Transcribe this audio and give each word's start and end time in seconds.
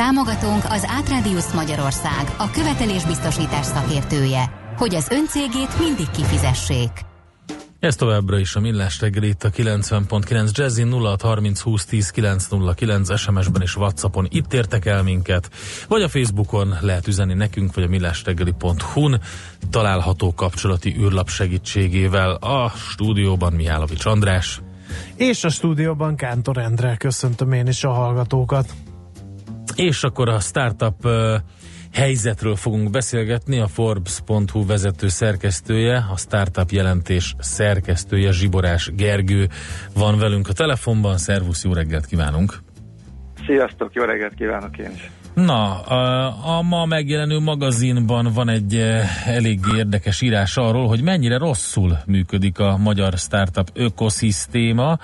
Támogatónk 0.00 0.64
az 0.68 0.84
Átrádiusz 0.88 1.52
Magyarország, 1.52 2.34
a 2.38 2.50
követelésbiztosítás 2.50 3.66
szakértője, 3.66 4.50
hogy 4.76 4.94
az 4.94 5.08
öncégét 5.10 5.78
mindig 5.78 6.10
kifizessék. 6.10 6.90
Ez 7.80 7.96
továbbra 7.96 8.38
is 8.38 8.54
a 8.54 8.60
Millás 8.60 9.00
reggel 9.00 9.22
itt 9.22 9.44
a 9.44 9.50
90.9 9.50 10.50
Jazzin 10.52 10.92
0630 10.92 11.60
20 11.60 11.84
10 11.84 12.10
909 12.10 13.18
SMS-ben 13.18 13.62
és 13.62 13.76
Whatsappon 13.76 14.26
itt 14.30 14.52
értek 14.52 14.86
el 14.86 15.02
minket, 15.02 15.50
vagy 15.88 16.02
a 16.02 16.08
Facebookon 16.08 16.76
lehet 16.80 17.06
üzenni 17.06 17.34
nekünk, 17.34 17.74
vagy 17.74 17.84
a 17.84 17.88
millásreggeli.hu-n 17.88 19.20
található 19.70 20.34
kapcsolati 20.34 20.96
űrlap 20.98 21.28
segítségével. 21.28 22.30
A 22.34 22.68
stúdióban 22.68 23.52
Mihálovics 23.52 24.04
András. 24.04 24.60
És 25.16 25.44
a 25.44 25.48
stúdióban 25.48 26.16
Kántor 26.16 26.58
Endre. 26.58 26.96
Köszöntöm 26.96 27.52
én 27.52 27.66
is 27.66 27.84
a 27.84 27.90
hallgatókat. 27.90 28.74
És 29.76 30.02
akkor 30.02 30.28
a 30.28 30.38
startup 30.38 31.08
helyzetről 31.92 32.56
fogunk 32.56 32.90
beszélgetni. 32.90 33.58
A 33.58 33.66
Forbes.hu 33.66 34.66
vezető 34.66 35.08
szerkesztője, 35.08 36.06
a 36.12 36.16
startup 36.16 36.70
jelentés 36.70 37.34
szerkesztője 37.38 38.32
Zsiborás 38.32 38.90
Gergő 38.96 39.48
van 39.94 40.18
velünk 40.18 40.48
a 40.48 40.52
telefonban. 40.52 41.18
Szervusz, 41.18 41.64
jó 41.64 41.72
reggelt 41.72 42.06
kívánunk! 42.06 42.58
Sziasztok, 43.46 43.92
jó 43.92 44.02
reggelt 44.02 44.34
kívánok 44.34 44.78
én 44.78 44.90
is! 44.94 45.10
Na, 45.34 45.80
a, 45.80 46.58
a 46.58 46.62
ma 46.62 46.84
megjelenő 46.84 47.38
magazinban 47.38 48.32
van 48.34 48.48
egy 48.48 48.74
elég 49.26 49.60
érdekes 49.76 50.20
írás 50.20 50.56
arról, 50.56 50.86
hogy 50.86 51.02
mennyire 51.02 51.38
rosszul 51.38 51.98
működik 52.06 52.58
a 52.58 52.76
magyar 52.76 53.12
startup 53.12 53.70
ökoszisztéma. 53.74 54.98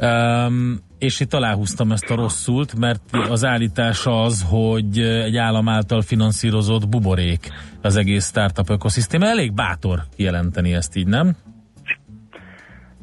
Um, 0.00 0.80
és 1.04 1.20
itt 1.20 1.34
aláhúztam 1.34 1.92
ezt 1.92 2.10
a 2.10 2.14
rosszult, 2.14 2.78
mert 2.78 3.00
az 3.30 3.44
állítása 3.44 4.22
az, 4.22 4.46
hogy 4.50 4.98
egy 4.98 5.36
állam 5.36 5.68
által 5.68 6.02
finanszírozott 6.02 6.88
buborék 6.88 7.48
az 7.82 7.96
egész 7.96 8.26
startup 8.26 8.70
ökoszisztéma. 8.70 9.26
Elég 9.26 9.52
bátor 9.52 9.98
kijelenteni 10.16 10.74
ezt 10.74 10.96
így, 10.96 11.06
nem? 11.06 11.36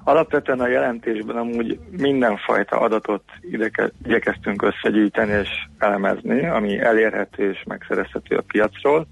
Alapvetően 0.03 0.59
a 0.59 0.67
jelentésben 0.67 1.35
amúgy 1.35 1.79
mindenfajta 1.97 2.79
adatot 2.79 3.23
ide 3.52 3.72
igyekeztünk 4.05 4.61
összegyűjteni 4.61 5.31
és 5.31 5.49
elemezni, 5.77 6.47
ami 6.47 6.79
elérhető 6.79 7.52
és 7.52 7.63
megszerezhető 7.67 8.35
a 8.35 8.44
piacról. 8.47 9.07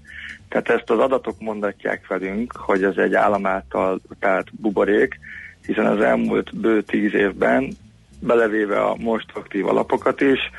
Tehát 0.48 0.68
ezt 0.68 0.90
az 0.90 0.98
adatok 0.98 1.40
mondatják 1.40 2.06
velünk, 2.06 2.52
hogy 2.56 2.82
ez 2.82 2.96
egy 2.96 3.14
állam 3.14 3.46
által 3.46 4.00
tehát 4.18 4.46
buborék, 4.60 5.20
hiszen 5.66 5.86
az 5.86 6.00
elmúlt 6.00 6.56
bő 6.56 6.82
tíz 6.82 7.14
évben 7.14 7.76
belevéve 8.20 8.80
a 8.80 8.96
most 8.98 9.26
aktív 9.34 9.66
alapokat 9.66 10.20
is, 10.20 10.50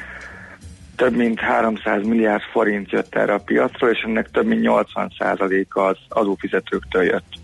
több 0.96 1.16
mint 1.16 1.40
300 1.40 2.06
milliárd 2.06 2.42
forint 2.52 2.92
jött 2.92 3.16
erre 3.16 3.34
a 3.34 3.42
piacról, 3.46 3.90
és 3.90 4.02
ennek 4.06 4.32
több 4.32 4.46
mint 4.46 4.62
80%-a 4.66 5.80
az 5.80 5.98
adófizetőktől 6.10 7.04
jött. 7.04 7.40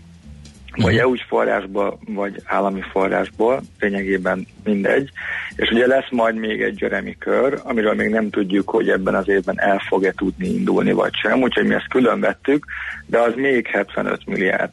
Vagy 0.76 0.92
mhm. 0.92 1.02
EU-s 1.02 1.24
forrásból, 1.28 1.98
vagy 2.06 2.42
állami 2.44 2.80
forrásból, 2.92 3.60
lényegében 3.80 4.46
mindegy. 4.64 5.10
És 5.56 5.70
ugye 5.70 5.86
lesz 5.86 6.10
majd 6.10 6.36
még 6.36 6.62
egy 6.62 6.80
Jeremy 6.80 7.16
kör, 7.18 7.60
amiről 7.64 7.94
még 7.94 8.10
nem 8.10 8.30
tudjuk, 8.30 8.70
hogy 8.70 8.88
ebben 8.88 9.14
az 9.14 9.28
évben 9.28 9.60
el 9.60 9.78
fog-e 9.88 10.12
tudni 10.12 10.48
indulni, 10.48 10.92
vagy 10.92 11.14
sem. 11.14 11.42
Úgyhogy 11.42 11.66
mi 11.66 11.74
ezt 11.74 11.88
külön 11.88 12.20
vettük, 12.20 12.66
de 13.06 13.18
az 13.18 13.32
még 13.36 13.66
75 13.66 14.26
milliárd 14.26 14.70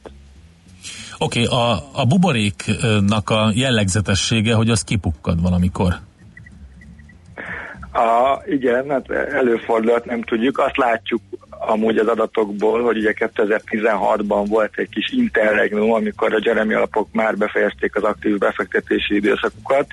Oké, 1.17 1.45
okay, 1.45 1.59
a, 1.59 1.71
a 1.93 2.05
buboréknak 2.05 3.29
a 3.29 3.51
jellegzetessége, 3.53 4.53
hogy 4.53 4.69
az 4.69 4.83
kipukkad 4.83 5.41
valamikor. 5.41 5.93
A, 7.93 8.41
igen, 8.45 8.89
hát 8.89 9.09
előfordulhat, 9.11 10.05
nem 10.05 10.21
tudjuk. 10.21 10.57
Azt 10.57 10.77
látjuk 10.77 11.21
amúgy 11.49 11.97
az 11.97 12.07
adatokból, 12.07 12.83
hogy 12.83 12.97
ugye 12.97 13.13
2016-ban 13.17 14.45
volt 14.47 14.71
egy 14.75 14.89
kis 14.89 15.11
interregnum, 15.11 15.91
amikor 15.91 16.33
a 16.33 16.39
Jeremy 16.43 16.73
alapok 16.73 17.07
már 17.11 17.37
befejezték 17.37 17.95
az 17.95 18.03
aktív 18.03 18.37
befektetési 18.37 19.15
időszakukat, 19.15 19.87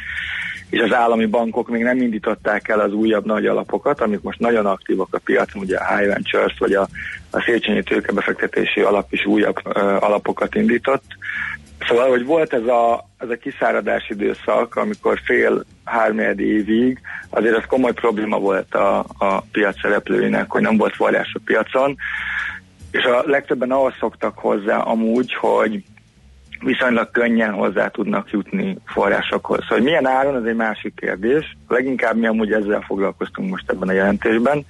és 0.72 0.80
az 0.80 0.92
állami 0.94 1.26
bankok 1.26 1.68
még 1.68 1.82
nem 1.82 2.00
indították 2.00 2.68
el 2.68 2.80
az 2.80 2.92
újabb 2.92 3.24
nagy 3.24 3.46
alapokat, 3.46 4.00
amik 4.00 4.20
most 4.22 4.38
nagyon 4.38 4.66
aktívak 4.66 5.14
a 5.14 5.20
piacon, 5.24 5.62
ugye 5.62 5.76
a 5.76 5.96
High 5.96 6.08
Ventures 6.08 6.58
vagy 6.58 6.72
a, 6.72 6.88
a 7.30 7.40
Széchenyi 7.40 7.82
tőkebefektetési 7.82 8.80
alap 8.80 9.12
is 9.12 9.26
újabb 9.26 9.56
uh, 9.64 9.76
alapokat 10.02 10.54
indított. 10.54 11.04
Szóval, 11.88 12.08
hogy 12.08 12.24
volt 12.24 12.52
ez 12.52 12.66
a, 12.66 13.08
ez 13.18 13.28
a 13.28 13.36
kiszáradás 13.36 14.08
időszak, 14.08 14.76
amikor 14.76 15.20
fél 15.24 15.64
háromnegyed 15.84 16.40
évig 16.40 17.00
azért 17.30 17.56
az 17.56 17.64
komoly 17.68 17.92
probléma 17.92 18.38
volt 18.38 18.74
a, 18.74 18.98
a 19.18 19.40
piac 19.52 19.80
szereplőinek, 19.80 20.50
hogy 20.50 20.62
nem 20.62 20.76
volt 20.76 20.94
forrás 20.94 21.32
a 21.34 21.40
piacon, 21.44 21.96
és 22.90 23.04
a 23.04 23.22
legtöbben 23.26 23.70
ahhoz 23.70 23.92
szoktak 23.98 24.38
hozzá 24.38 24.78
amúgy, 24.78 25.34
hogy 25.34 25.82
viszonylag 26.64 27.10
könnyen 27.10 27.52
hozzá 27.52 27.88
tudnak 27.88 28.30
jutni 28.30 28.76
forrásokhoz. 28.84 29.58
Szóval, 29.60 29.76
hogy 29.76 29.86
milyen 29.86 30.06
áron, 30.06 30.34
az 30.34 30.44
egy 30.44 30.56
másik 30.56 30.94
kérdés. 30.94 31.56
Leginkább 31.68 32.16
mi 32.16 32.26
amúgy 32.26 32.52
ezzel 32.52 32.80
foglalkoztunk 32.80 33.50
most 33.50 33.70
ebben 33.70 33.88
a 33.88 33.92
jelentésben. 33.92 34.64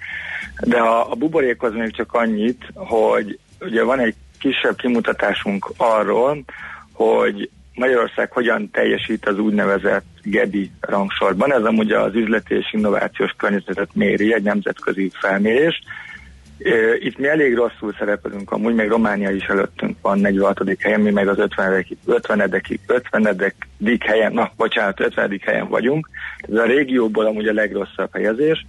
De 0.60 0.78
a, 0.78 1.10
a 1.10 1.14
buborékhoz 1.14 1.72
még 1.74 1.92
csak 1.92 2.12
annyit, 2.12 2.64
hogy 2.74 3.38
ugye 3.60 3.82
van 3.82 3.98
egy 3.98 4.14
kisebb 4.38 4.76
kimutatásunk 4.76 5.72
arról, 5.76 6.44
hogy 6.92 7.50
Magyarország 7.74 8.32
hogyan 8.32 8.70
teljesít 8.70 9.26
az 9.26 9.38
úgynevezett 9.38 10.04
GEDI 10.22 10.70
rangsorban. 10.80 11.52
Ez 11.52 11.64
amúgy 11.64 11.92
az 11.92 12.14
üzleti 12.14 12.54
és 12.54 12.72
innovációs 12.72 13.34
környezetet 13.36 13.88
méri, 13.94 14.34
egy 14.34 14.42
nemzetközi 14.42 15.10
felmérés. 15.14 15.82
Itt 16.98 17.18
mi 17.18 17.28
elég 17.28 17.54
rosszul 17.54 17.94
szerepelünk, 17.98 18.50
amúgy 18.50 18.74
meg 18.74 18.88
Románia 18.88 19.30
is 19.30 19.44
előttünk 19.44 19.96
van 20.00 20.18
46. 20.18 20.60
helyen, 20.78 21.00
mi 21.00 21.10
meg 21.10 21.28
az 21.28 21.38
50. 21.38 21.86
50. 22.06 22.40
50. 22.86 23.44
helyen, 24.00 24.32
na 24.32 24.50
bocsánat, 24.56 25.00
50. 25.00 25.40
helyen 25.44 25.68
vagyunk. 25.68 26.08
Ez 26.38 26.54
a 26.54 26.64
régióból 26.64 27.26
amúgy 27.26 27.46
a 27.46 27.52
legrosszabb 27.52 28.12
helyezés, 28.12 28.66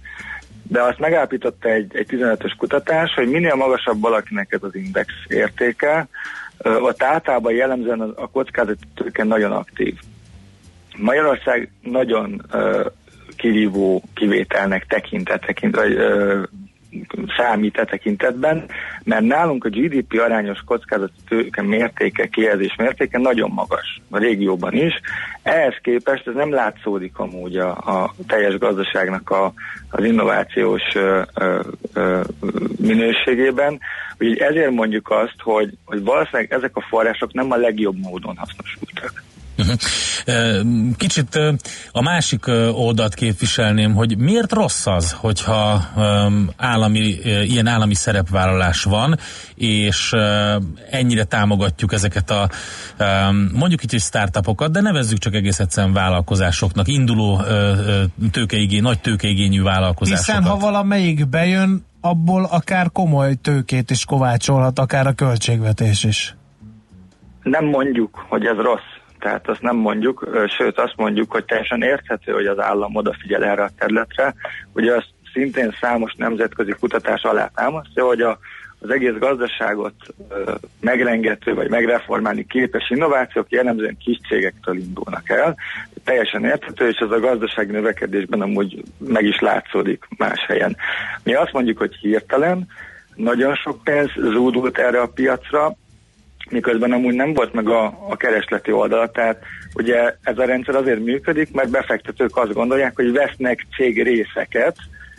de 0.62 0.82
azt 0.82 0.98
megállapította 0.98 1.68
egy, 1.68 1.96
egy 1.96 2.06
15-ös 2.10 2.52
kutatás, 2.58 3.14
hogy 3.14 3.28
minél 3.28 3.54
magasabb 3.54 4.00
valakinek 4.00 4.52
ez 4.52 4.62
az 4.62 4.74
index 4.74 5.12
értéke, 5.28 6.08
ott 6.58 7.02
általában 7.02 7.52
jellemzően 7.52 8.00
a 8.00 8.26
kockázati 8.26 8.84
tőke 8.94 9.24
nagyon 9.24 9.52
aktív. 9.52 9.94
Magyarország 10.96 11.70
nagyon 11.82 12.46
kirívó 13.36 14.02
kivételnek 14.14 14.86
tekintett, 14.86 15.40
tekint, 15.40 15.74
vagy 15.76 15.92
uh, 15.92 16.42
számít 17.36 17.78
e 17.78 17.84
tekintetben, 17.84 18.64
mert 19.04 19.22
nálunk 19.22 19.64
a 19.64 19.68
GDP 19.68 20.20
arányos 20.20 20.58
kockázati 20.66 21.20
tőke 21.28 21.62
mértéke, 21.62 22.26
kijelzés 22.26 22.74
mértéke 22.78 23.18
nagyon 23.18 23.50
magas, 23.50 24.00
a 24.10 24.18
régióban 24.18 24.72
is. 24.72 25.00
Ehhez 25.42 25.74
képest 25.82 26.26
ez 26.26 26.34
nem 26.34 26.52
látszódik 26.52 27.18
amúgy 27.18 27.56
a, 27.56 27.70
a 27.70 28.14
teljes 28.26 28.58
gazdaságnak 28.58 29.30
a, 29.30 29.52
az 29.90 30.04
innovációs 30.04 30.82
ö, 30.94 31.22
ö, 31.34 31.60
ö, 31.92 32.20
minőségében. 32.80 33.78
Úgyhogy 34.18 34.38
ezért 34.38 34.70
mondjuk 34.70 35.10
azt, 35.10 35.36
hogy, 35.38 35.72
hogy 35.84 36.02
valószínűleg 36.04 36.52
ezek 36.52 36.76
a 36.76 36.86
források 36.88 37.32
nem 37.32 37.50
a 37.50 37.56
legjobb 37.56 37.96
módon 37.96 38.36
hasznosultak. 38.36 39.22
Kicsit 40.96 41.38
a 41.92 42.02
másik 42.02 42.46
oldalt 42.72 43.14
képviselném, 43.14 43.94
hogy 43.94 44.18
miért 44.18 44.52
rossz 44.52 44.86
az, 44.86 45.12
hogyha 45.12 45.80
állami, 46.56 47.16
ilyen 47.24 47.66
állami 47.66 47.94
szerepvállalás 47.94 48.82
van, 48.82 49.18
és 49.54 50.12
ennyire 50.90 51.24
támogatjuk 51.24 51.92
ezeket 51.92 52.30
a 52.30 52.48
mondjuk 53.52 53.82
itt 53.82 53.92
is 53.92 54.02
startupokat, 54.02 54.70
de 54.70 54.80
nevezzük 54.80 55.18
csak 55.18 55.34
egész 55.34 55.58
egyszerűen 55.58 55.92
vállalkozásoknak, 55.92 56.88
induló 56.88 57.42
tőkeigény, 58.30 58.82
nagy 58.82 59.00
tőkeigényű 59.00 59.62
vállalkozásokat. 59.62 60.36
Hiszen 60.36 60.50
ha 60.50 60.58
valamelyik 60.58 61.28
bejön, 61.28 61.84
abból 62.00 62.44
akár 62.44 62.90
komoly 62.92 63.34
tőkét 63.34 63.90
is 63.90 64.04
kovácsolhat, 64.04 64.78
akár 64.78 65.06
a 65.06 65.12
költségvetés 65.12 66.04
is. 66.04 66.36
Nem 67.42 67.64
mondjuk, 67.64 68.24
hogy 68.28 68.44
ez 68.44 68.56
rossz 68.56 68.93
tehát 69.24 69.48
azt 69.48 69.62
nem 69.62 69.76
mondjuk, 69.76 70.28
sőt 70.58 70.78
azt 70.78 70.96
mondjuk, 70.96 71.32
hogy 71.32 71.44
teljesen 71.44 71.82
érthető, 71.82 72.32
hogy 72.32 72.46
az 72.46 72.58
állam 72.58 72.96
odafigyel 72.96 73.44
erre 73.44 73.62
a 73.62 73.70
területre. 73.78 74.34
Ugye 74.72 74.94
azt 74.94 75.08
szintén 75.32 75.76
számos 75.80 76.14
nemzetközi 76.16 76.74
kutatás 76.80 77.22
alá 77.22 77.50
támasztja, 77.54 78.04
hogy 78.04 78.20
a, 78.20 78.38
az 78.78 78.90
egész 78.90 79.18
gazdaságot 79.18 79.94
megrengető 80.80 81.54
vagy 81.54 81.70
megreformálni 81.70 82.46
képes 82.46 82.90
innovációk 82.90 83.50
jellemzően 83.50 83.96
kis 83.96 84.18
cégektől 84.28 84.76
indulnak 84.76 85.28
el. 85.28 85.56
Teljesen 86.04 86.44
érthető, 86.44 86.88
és 86.88 86.96
ez 86.96 87.10
a 87.10 87.20
gazdasági 87.20 87.72
növekedésben 87.72 88.40
amúgy 88.40 88.82
meg 88.98 89.24
is 89.24 89.40
látszódik 89.40 90.04
más 90.16 90.46
helyen. 90.46 90.76
Mi 91.22 91.34
azt 91.34 91.52
mondjuk, 91.52 91.78
hogy 91.78 91.94
hirtelen 91.94 92.66
nagyon 93.14 93.54
sok 93.54 93.84
pénz 93.84 94.10
zúdult 94.14 94.78
erre 94.78 95.00
a 95.00 95.08
piacra, 95.14 95.76
miközben 96.54 96.92
amúgy 96.92 97.14
nem 97.14 97.32
volt 97.32 97.52
meg 97.52 97.68
a, 97.68 97.84
a 98.08 98.16
keresleti 98.16 98.72
oldala, 98.72 99.10
tehát 99.10 99.42
ugye 99.74 100.14
ez 100.22 100.38
a 100.38 100.44
rendszer 100.44 100.74
azért 100.74 101.04
működik, 101.04 101.52
mert 101.52 101.70
befektetők 101.70 102.36
azt 102.36 102.52
gondolják, 102.52 102.92
hogy 102.96 103.12
vesznek 103.12 103.66
cég 103.76 104.02
részeket, 104.02 104.76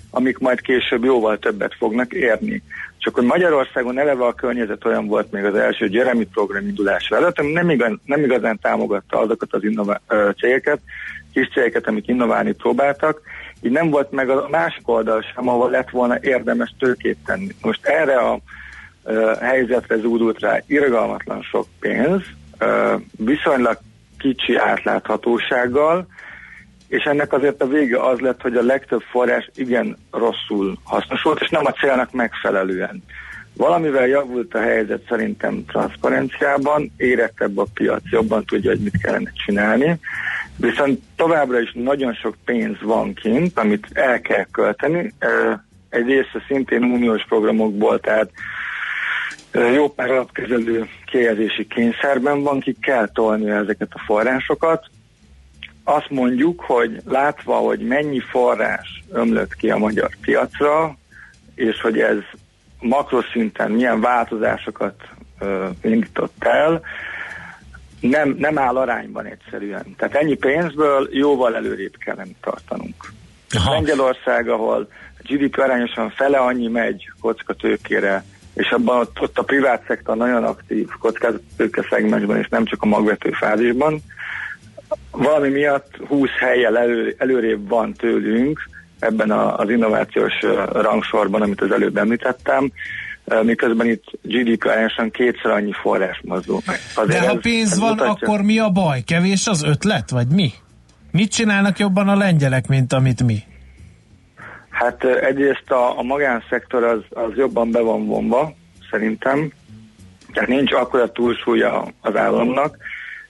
amik 0.10 0.38
majd 0.38 0.62
később 0.62 1.04
jóval 1.04 1.38
többet 1.38 1.76
fognak 1.78 2.14
érni. 2.14 2.64
Csak 2.98 3.16
hogy 3.16 3.24
Magyarországon 3.24 4.00
eleve 4.00 4.26
a 4.26 4.34
környezet 4.34 4.86
olyan 4.86 5.08
volt 5.08 5.32
még 5.32 5.44
az 5.44 5.56
első 5.56 5.88
Jeremy 5.90 6.26
program 6.26 6.68
indulása 6.68 7.16
előtt, 7.16 7.40
ami 7.40 7.52
nem, 7.52 7.70
igaz, 7.70 7.92
nem 8.06 8.24
igazán 8.24 8.60
támogatta 8.62 9.20
azokat 9.20 9.54
az 9.54 9.64
innová- 9.64 10.02
cégeket, 10.38 10.80
kis 11.34 11.50
cégeket, 11.54 11.88
amik 11.88 12.08
innoválni 12.08 12.52
próbáltak, 12.52 13.22
így 13.62 13.72
nem 13.72 13.90
volt 13.90 14.12
meg 14.12 14.30
a 14.30 14.48
másik 14.50 14.88
oldal 14.88 15.22
sem, 15.34 15.48
ahol 15.50 15.70
lett 15.70 15.90
volna 15.90 16.18
érdemes 16.22 16.76
tőkét 16.80 17.18
tenni. 17.26 17.56
Most 17.62 17.86
erre 17.86 18.18
a 18.18 18.40
helyzetre 19.42 19.98
zúdult 19.98 20.40
rá 20.40 20.60
irgalmatlan 20.68 21.42
sok 21.42 21.68
pénz, 21.80 22.22
viszonylag 23.18 23.78
kicsi 24.18 24.56
átláthatósággal, 24.56 26.08
és 26.88 27.04
ennek 27.04 27.34
azért 27.34 27.62
a 27.62 27.68
vége 27.68 28.04
az 28.04 28.20
lett, 28.20 28.42
hogy 28.42 28.56
a 28.56 28.64
legtöbb 28.64 29.02
forrás 29.02 29.50
igen 29.56 29.98
rosszul 30.12 30.78
hasznosult, 30.84 31.42
és 31.42 31.50
nem 31.50 31.66
a 31.66 31.72
célnak 31.72 32.12
megfelelően. 32.12 33.04
Valamivel 33.58 34.08
javult 34.08 34.54
a 34.54 34.62
helyzet 34.62 35.06
szerintem 35.10 35.66
transzparenciában, 35.66 36.92
érettebb 36.98 37.58
a 37.58 37.66
piac, 37.74 38.02
jobban 38.10 38.46
tudja, 38.46 38.70
hogy 38.70 38.80
mit 38.80 39.02
kellene 39.02 39.32
csinálni, 39.46 40.00
viszont 40.58 41.02
továbbra 41.16 41.60
is 41.60 41.72
nagyon 41.74 42.14
sok 42.14 42.36
pénz 42.46 42.78
van 42.82 43.14
kint, 43.14 43.60
amit 43.60 43.88
el 43.94 44.22
kell 44.22 44.46
költeni. 44.52 45.14
Egy 45.90 46.06
része 46.06 46.44
szintén 46.48 46.84
uniós 46.84 47.26
programokból, 47.28 48.00
tehát 48.00 48.30
jó 49.74 49.90
pár 49.90 50.12
alapkezelő 50.12 50.90
kijelzési 51.06 51.68
kényszerben 51.68 52.42
van, 52.44 52.60
ki 52.60 52.76
kell 52.82 53.10
tolni 53.14 53.50
ezeket 53.50 53.90
a 53.92 54.04
forrásokat. 54.06 54.86
Azt 55.84 56.10
mondjuk, 56.10 56.62
hogy 56.62 57.02
látva, 57.06 57.56
hogy 57.56 57.80
mennyi 57.80 58.20
forrás 58.20 59.04
ömlött 59.12 59.56
ki 59.56 59.70
a 59.70 59.78
magyar 59.78 60.10
piacra, 60.22 60.98
és 61.56 61.82
hogy 61.82 62.00
ez 62.00 62.18
makroszinten 62.80 63.72
milyen 63.72 64.02
változásokat 64.02 64.96
ö, 65.40 65.68
indított 65.82 66.44
el, 66.44 66.82
nem, 68.00 68.36
nem 68.38 68.58
áll 68.58 68.78
arányban 68.78 69.26
egyszerűen. 69.26 69.96
Tehát 69.98 70.16
ennyi 70.16 70.36
pénzből 70.36 71.10
jóval 71.12 71.56
előrébb 71.56 71.96
kellene 71.98 72.32
tartanunk. 72.42 73.14
Aha. 73.50 73.72
Lengyelország, 73.72 74.50
ahol 74.50 74.88
a 75.20 75.22
GDP 75.28 75.58
arányosan 75.58 76.10
fele 76.10 76.38
annyi 76.38 76.68
megy 76.68 77.12
kockatőkére, 77.22 78.24
és 78.56 78.70
abban 78.70 79.00
ott, 79.00 79.22
ott 79.22 79.38
a 79.38 79.44
privát 79.44 79.84
szektor 79.88 80.18
nagyon 80.18 80.44
aktív 80.44 80.88
kockázatőke 81.00 81.86
szegmensben, 81.90 82.38
és 82.38 82.48
nem 82.48 82.66
csak 82.66 82.82
a 82.82 82.86
magvető 82.86 83.32
fázisban. 83.32 84.02
Valami 85.12 85.50
miatt 85.50 85.98
20 86.08 86.30
helyjel 86.40 86.78
elő, 86.78 87.16
előrébb 87.18 87.68
van 87.68 87.94
tőlünk 87.94 88.70
ebben 89.00 89.32
a, 89.32 89.58
az 89.58 89.70
innovációs 89.70 90.34
rangsorban, 90.72 91.42
amit 91.42 91.62
az 91.62 91.72
előbb 91.72 91.98
említettem, 91.98 92.72
miközben 93.44 93.88
itt 93.88 94.04
GDP 94.22 94.66
arányosan 94.66 95.12
kétszer 95.12 95.52
annyi 95.52 95.72
forrás 95.82 96.22
mozdul 96.24 96.62
meg. 96.66 96.80
Azért 96.96 97.20
De 97.22 97.28
ha 97.28 97.36
ez, 97.36 97.42
pénz 97.42 97.72
ez 97.72 97.80
van, 97.80 97.90
mutatja... 97.90 98.28
akkor 98.28 98.42
mi 98.42 98.60
a 98.60 98.70
baj? 98.70 99.02
Kevés 99.02 99.48
az 99.48 99.64
ötlet, 99.64 100.10
vagy 100.10 100.28
mi? 100.28 100.52
Mit 101.12 101.32
csinálnak 101.32 101.80
jobban 101.80 102.10
a 102.10 102.16
lengyelek, 102.16 102.68
mint 102.68 102.94
amit 102.94 103.24
mi? 103.24 103.44
Hát 104.76 105.04
egyrészt 105.04 105.72
a, 105.72 106.00
a 106.00 106.02
magánszektor 106.02 106.84
az, 106.84 107.00
az 107.10 107.32
jobban 107.36 107.72
be 107.72 107.80
van 107.80 108.06
vonva, 108.06 108.54
szerintem. 108.92 109.52
Tehát 110.34 110.50
nincs 110.50 110.74
akkora 110.74 111.12
túlsúlya 111.12 111.88
az 112.02 112.16
államnak, 112.16 112.78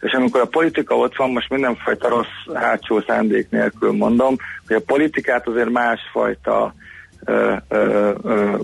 és 0.01 0.11
amikor 0.11 0.41
a 0.41 0.45
politika 0.45 0.95
ott 0.95 1.15
van, 1.15 1.29
most 1.29 1.49
mindenfajta 1.49 2.09
rossz 2.09 2.55
hátsó 2.55 3.01
szándék 3.07 3.49
nélkül 3.49 3.91
mondom, 3.91 4.35
hogy 4.67 4.75
a 4.75 4.85
politikát 4.85 5.47
azért 5.47 5.69
másfajta 5.69 6.73
ö, 7.25 7.53
ö, 7.67 8.11
ö, 8.23 8.57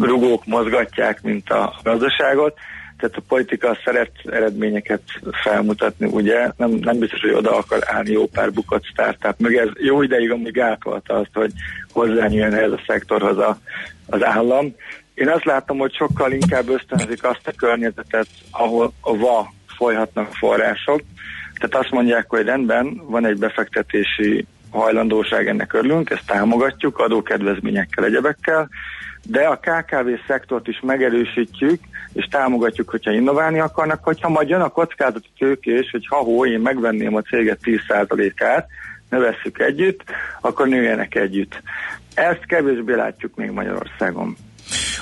rugók 0.00 0.46
mozgatják, 0.46 1.22
mint 1.22 1.50
a 1.50 1.74
gazdaságot, 1.82 2.58
tehát 2.98 3.16
a 3.16 3.22
politika 3.28 3.78
szeret 3.84 4.10
eredményeket 4.24 5.02
felmutatni, 5.42 6.06
ugye, 6.06 6.50
nem, 6.56 6.70
nem 6.70 6.98
biztos, 6.98 7.20
hogy 7.20 7.32
oda 7.32 7.56
akar 7.56 7.78
állni 7.86 8.10
jó 8.10 8.26
pár 8.26 8.52
bukott 8.52 8.84
startup, 8.84 9.34
meg 9.38 9.54
ez 9.54 9.68
jó 9.74 10.02
ideig 10.02 10.30
amíg 10.30 10.52
gátolta 10.52 11.14
azt, 11.14 11.30
hogy 11.32 11.52
hozzányúljon 11.92 12.54
ez 12.54 12.72
a 12.72 12.80
szektorhoz 12.86 13.38
a, 13.38 13.58
az 14.06 14.24
állam. 14.24 14.74
Én 15.14 15.28
azt 15.28 15.44
látom, 15.44 15.78
hogy 15.78 15.94
sokkal 15.94 16.32
inkább 16.32 16.68
ösztönzik 16.68 17.24
azt 17.24 17.46
a 17.46 17.52
környezetet, 17.56 18.26
ahol 18.50 18.92
a 19.00 19.16
va 19.16 19.52
folyhatnak 19.76 20.34
források. 20.34 21.00
Tehát 21.54 21.84
azt 21.84 21.94
mondják, 21.94 22.30
hogy 22.30 22.44
rendben, 22.44 23.02
van 23.06 23.26
egy 23.26 23.38
befektetési 23.38 24.46
hajlandóság, 24.70 25.48
ennek 25.48 25.72
örülünk, 25.72 26.10
ezt 26.10 26.26
támogatjuk 26.26 26.98
adókedvezményekkel, 26.98 28.04
egyebekkel, 28.04 28.68
de 29.28 29.46
a 29.46 29.58
KKV 29.58 30.08
szektort 30.26 30.68
is 30.68 30.80
megerősítjük, 30.82 31.80
és 32.12 32.24
támogatjuk, 32.30 32.90
hogyha 32.90 33.12
innoválni 33.12 33.58
akarnak, 33.58 34.04
hogyha 34.04 34.28
majd 34.28 34.48
jön 34.48 34.60
a 34.60 34.68
kockázati 34.68 35.28
tőkés, 35.38 35.90
hogy 35.90 36.06
ha 36.06 36.16
hó, 36.16 36.46
én 36.46 36.60
megvenném 36.60 37.14
a 37.14 37.22
céget 37.22 37.58
10%-át, 37.62 38.66
ne 39.10 39.18
vesszük 39.18 39.58
együtt, 39.58 40.04
akkor 40.40 40.68
nőjenek 40.68 41.14
együtt. 41.14 41.62
Ezt 42.14 42.46
kevésbé 42.46 42.94
látjuk 42.94 43.34
még 43.34 43.50
Magyarországon. 43.50 44.36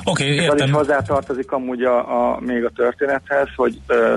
Oké, 0.05 0.25
okay, 0.25 0.35
értem. 0.35 0.57
Az 0.57 0.63
is 0.63 0.71
hozzátartozik 0.71 1.53
amúgy 1.53 1.83
a, 1.83 2.33
a, 2.33 2.41
még 2.41 2.65
a 2.65 2.71
történethez, 2.71 3.49
hogy 3.57 3.79
ö, 3.87 4.15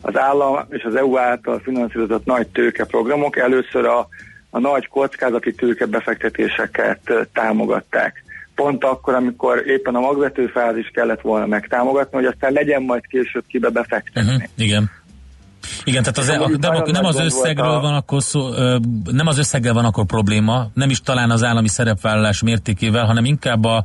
az 0.00 0.16
állam 0.16 0.66
és 0.70 0.82
az 0.82 0.94
EU 0.94 1.18
által 1.18 1.58
finanszírozott 1.58 2.24
nagy 2.24 2.46
tőkeprogramok 2.46 3.36
először 3.36 3.84
a, 3.84 4.08
a 4.50 4.58
nagy 4.58 4.88
kockázati 4.88 5.52
tőkebefektetéseket 5.52 7.12
támogatták 7.32 8.24
pont 8.62 8.84
akkor, 8.84 9.14
amikor 9.14 9.66
éppen 9.66 9.94
a 9.94 10.00
magvető 10.00 10.46
fázis 10.46 10.90
kellett 10.94 11.20
volna 11.20 11.46
megtámogatni, 11.46 12.16
hogy 12.16 12.26
aztán 12.26 12.52
legyen 12.52 12.82
majd 12.82 13.06
később 13.06 13.44
kibe 13.48 13.68
befektetni. 13.68 14.34
Uh-huh, 14.34 14.42
igen. 14.56 14.90
Igen, 15.84 16.02
tehát 16.02 16.18
az, 16.18 16.28
a, 16.28 16.48
nem, 16.58 16.82
nem 16.92 17.04
az 17.04 17.18
összegről 17.20 17.70
a... 17.70 17.80
van 17.80 17.94
akkor 17.94 18.22
szó, 18.22 18.48
nem 19.10 19.26
az 19.26 19.38
összeggel 19.38 19.72
van 19.72 19.84
akkor 19.84 20.04
probléma, 20.06 20.70
nem 20.74 20.90
is 20.90 21.00
talán 21.00 21.30
az 21.30 21.44
állami 21.44 21.68
szerepvállalás 21.68 22.42
mértékével, 22.42 23.04
hanem 23.04 23.24
inkább 23.24 23.64
a, 23.64 23.84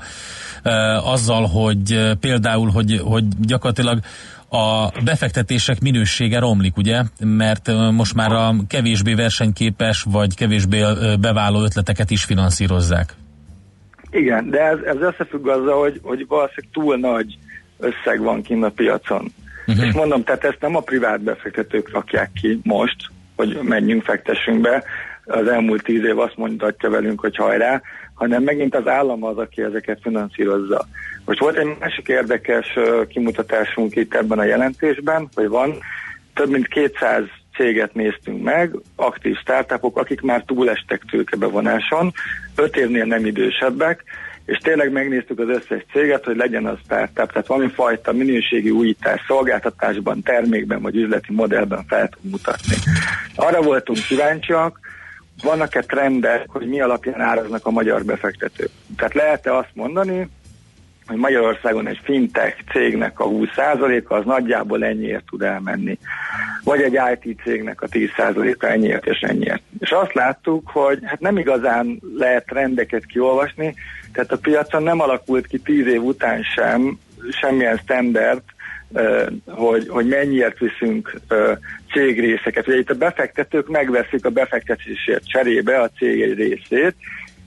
azzal, 1.03 1.45
hogy 1.45 2.15
például, 2.19 2.69
hogy, 2.69 3.01
hogy 3.03 3.23
gyakorlatilag 3.39 3.99
a 4.49 4.91
befektetések 5.03 5.81
minősége 5.81 6.39
romlik, 6.39 6.77
ugye? 6.77 7.03
Mert 7.19 7.71
most 7.91 8.13
már 8.13 8.31
a 8.31 8.55
kevésbé 8.67 9.13
versenyképes 9.13 10.05
vagy 10.09 10.35
kevésbé 10.35 10.83
beváló 11.19 11.63
ötleteket 11.63 12.11
is 12.11 12.23
finanszírozzák. 12.23 13.15
Igen, 14.13 14.49
de 14.49 14.59
ez, 14.59 14.79
ez 14.85 15.01
összefügg 15.01 15.47
azzal, 15.47 15.79
hogy, 15.79 15.99
hogy 16.03 16.27
valószínűleg 16.27 16.73
túl 16.73 16.97
nagy 16.97 17.37
összeg 17.79 18.21
van 18.21 18.41
kint 18.41 18.63
a 18.63 18.69
piacon. 18.69 19.33
Uh-huh. 19.67 19.85
És 19.85 19.93
mondom, 19.93 20.23
tehát 20.23 20.43
ezt 20.43 20.61
nem 20.61 20.75
a 20.75 20.79
privát 20.79 21.21
befektetők 21.21 21.91
rakják 21.91 22.31
ki 22.41 22.59
most, 22.63 22.95
hogy 23.35 23.59
menjünk, 23.61 24.03
fektessünk 24.03 24.61
be. 24.61 24.83
Az 25.25 25.47
elmúlt 25.47 25.83
tíz 25.83 26.03
év 26.03 26.19
azt 26.19 26.37
mondhatja 26.37 26.89
velünk, 26.89 27.19
hogy 27.19 27.35
hajrá, 27.35 27.81
hanem 28.13 28.43
megint 28.43 28.75
az 28.75 28.87
állam 28.87 29.23
az, 29.23 29.37
aki 29.37 29.61
ezeket 29.61 29.99
finanszírozza. 30.01 30.85
Most 31.25 31.39
volt 31.39 31.57
egy 31.57 31.75
másik 31.79 32.07
érdekes 32.07 32.77
kimutatásunk 33.07 33.95
itt 33.95 34.15
ebben 34.15 34.39
a 34.39 34.43
jelentésben, 34.43 35.29
hogy 35.35 35.47
van 35.47 35.77
több 36.33 36.49
mint 36.49 36.67
200 36.67 37.23
céget 37.53 37.93
néztünk 37.93 38.43
meg, 38.43 38.75
aktív 38.95 39.35
startupok, 39.35 39.97
akik 39.97 40.21
már 40.21 40.43
túlestek 40.45 41.01
tőkebevonáson, 41.11 42.13
öt 42.55 42.75
évnél 42.75 43.05
nem 43.05 43.25
idősebbek, 43.25 44.03
és 44.45 44.57
tényleg 44.57 44.91
megnéztük 44.91 45.39
az 45.39 45.47
összes 45.47 45.85
céget, 45.91 46.25
hogy 46.25 46.35
legyen 46.35 46.65
az 46.65 46.77
startup, 46.83 47.31
tehát 47.31 47.47
valami 47.47 47.69
fajta 47.69 48.11
minőségi 48.11 48.69
újítás 48.69 49.21
szolgáltatásban, 49.27 50.21
termékben 50.21 50.81
vagy 50.81 50.95
üzleti 50.95 51.33
modellben 51.33 51.85
fel 51.87 52.09
tud 52.09 52.31
mutatni. 52.31 52.75
Arra 53.35 53.61
voltunk 53.61 53.99
kíváncsiak, 54.07 54.79
vannak-e 55.43 55.81
trendek, 55.81 56.45
hogy 56.47 56.67
mi 56.67 56.81
alapján 56.81 57.21
áraznak 57.21 57.65
a 57.65 57.71
magyar 57.71 58.05
befektetők. 58.05 58.69
Tehát 58.97 59.13
lehet-e 59.13 59.55
azt 59.55 59.71
mondani, 59.73 60.29
hogy 61.07 61.17
Magyarországon 61.17 61.87
egy 61.87 61.99
fintech 62.03 62.57
cégnek 62.71 63.19
a 63.19 63.25
20%-a 63.25 64.13
az 64.13 64.25
nagyjából 64.25 64.85
ennyiért 64.85 65.25
tud 65.25 65.41
elmenni. 65.41 65.97
Vagy 66.63 66.81
egy 66.81 66.99
IT 67.21 67.41
cégnek 67.41 67.81
a 67.81 67.87
10%-a 67.87 68.65
ennyiért 68.65 69.05
és 69.05 69.19
ennyiért. 69.19 69.61
és 69.79 69.91
azt 69.91 70.13
láttuk, 70.13 70.69
hogy 70.69 70.99
hát 71.03 71.19
nem 71.19 71.37
igazán 71.37 71.99
lehet 72.17 72.51
rendeket 72.51 73.05
kiolvasni, 73.05 73.75
tehát 74.13 74.31
a 74.31 74.37
piacon 74.37 74.83
nem 74.83 74.99
alakult 74.99 75.47
ki 75.47 75.57
tíz 75.57 75.87
év 75.87 76.03
után 76.03 76.43
sem 76.43 76.99
semmilyen 77.31 77.77
standard, 77.77 78.41
hogy, 79.47 79.87
hogy 79.87 80.07
mennyiért 80.07 80.59
viszünk 80.59 81.19
cégrészeket. 81.93 82.67
Ugye 82.67 82.77
itt 82.77 82.89
a 82.89 82.95
befektetők 82.95 83.67
megveszik 83.67 84.25
a 84.25 84.29
befektetésért 84.29 85.27
cserébe 85.27 85.79
a 85.79 85.89
cég 85.89 86.21
egy 86.21 86.33
részét, 86.33 86.95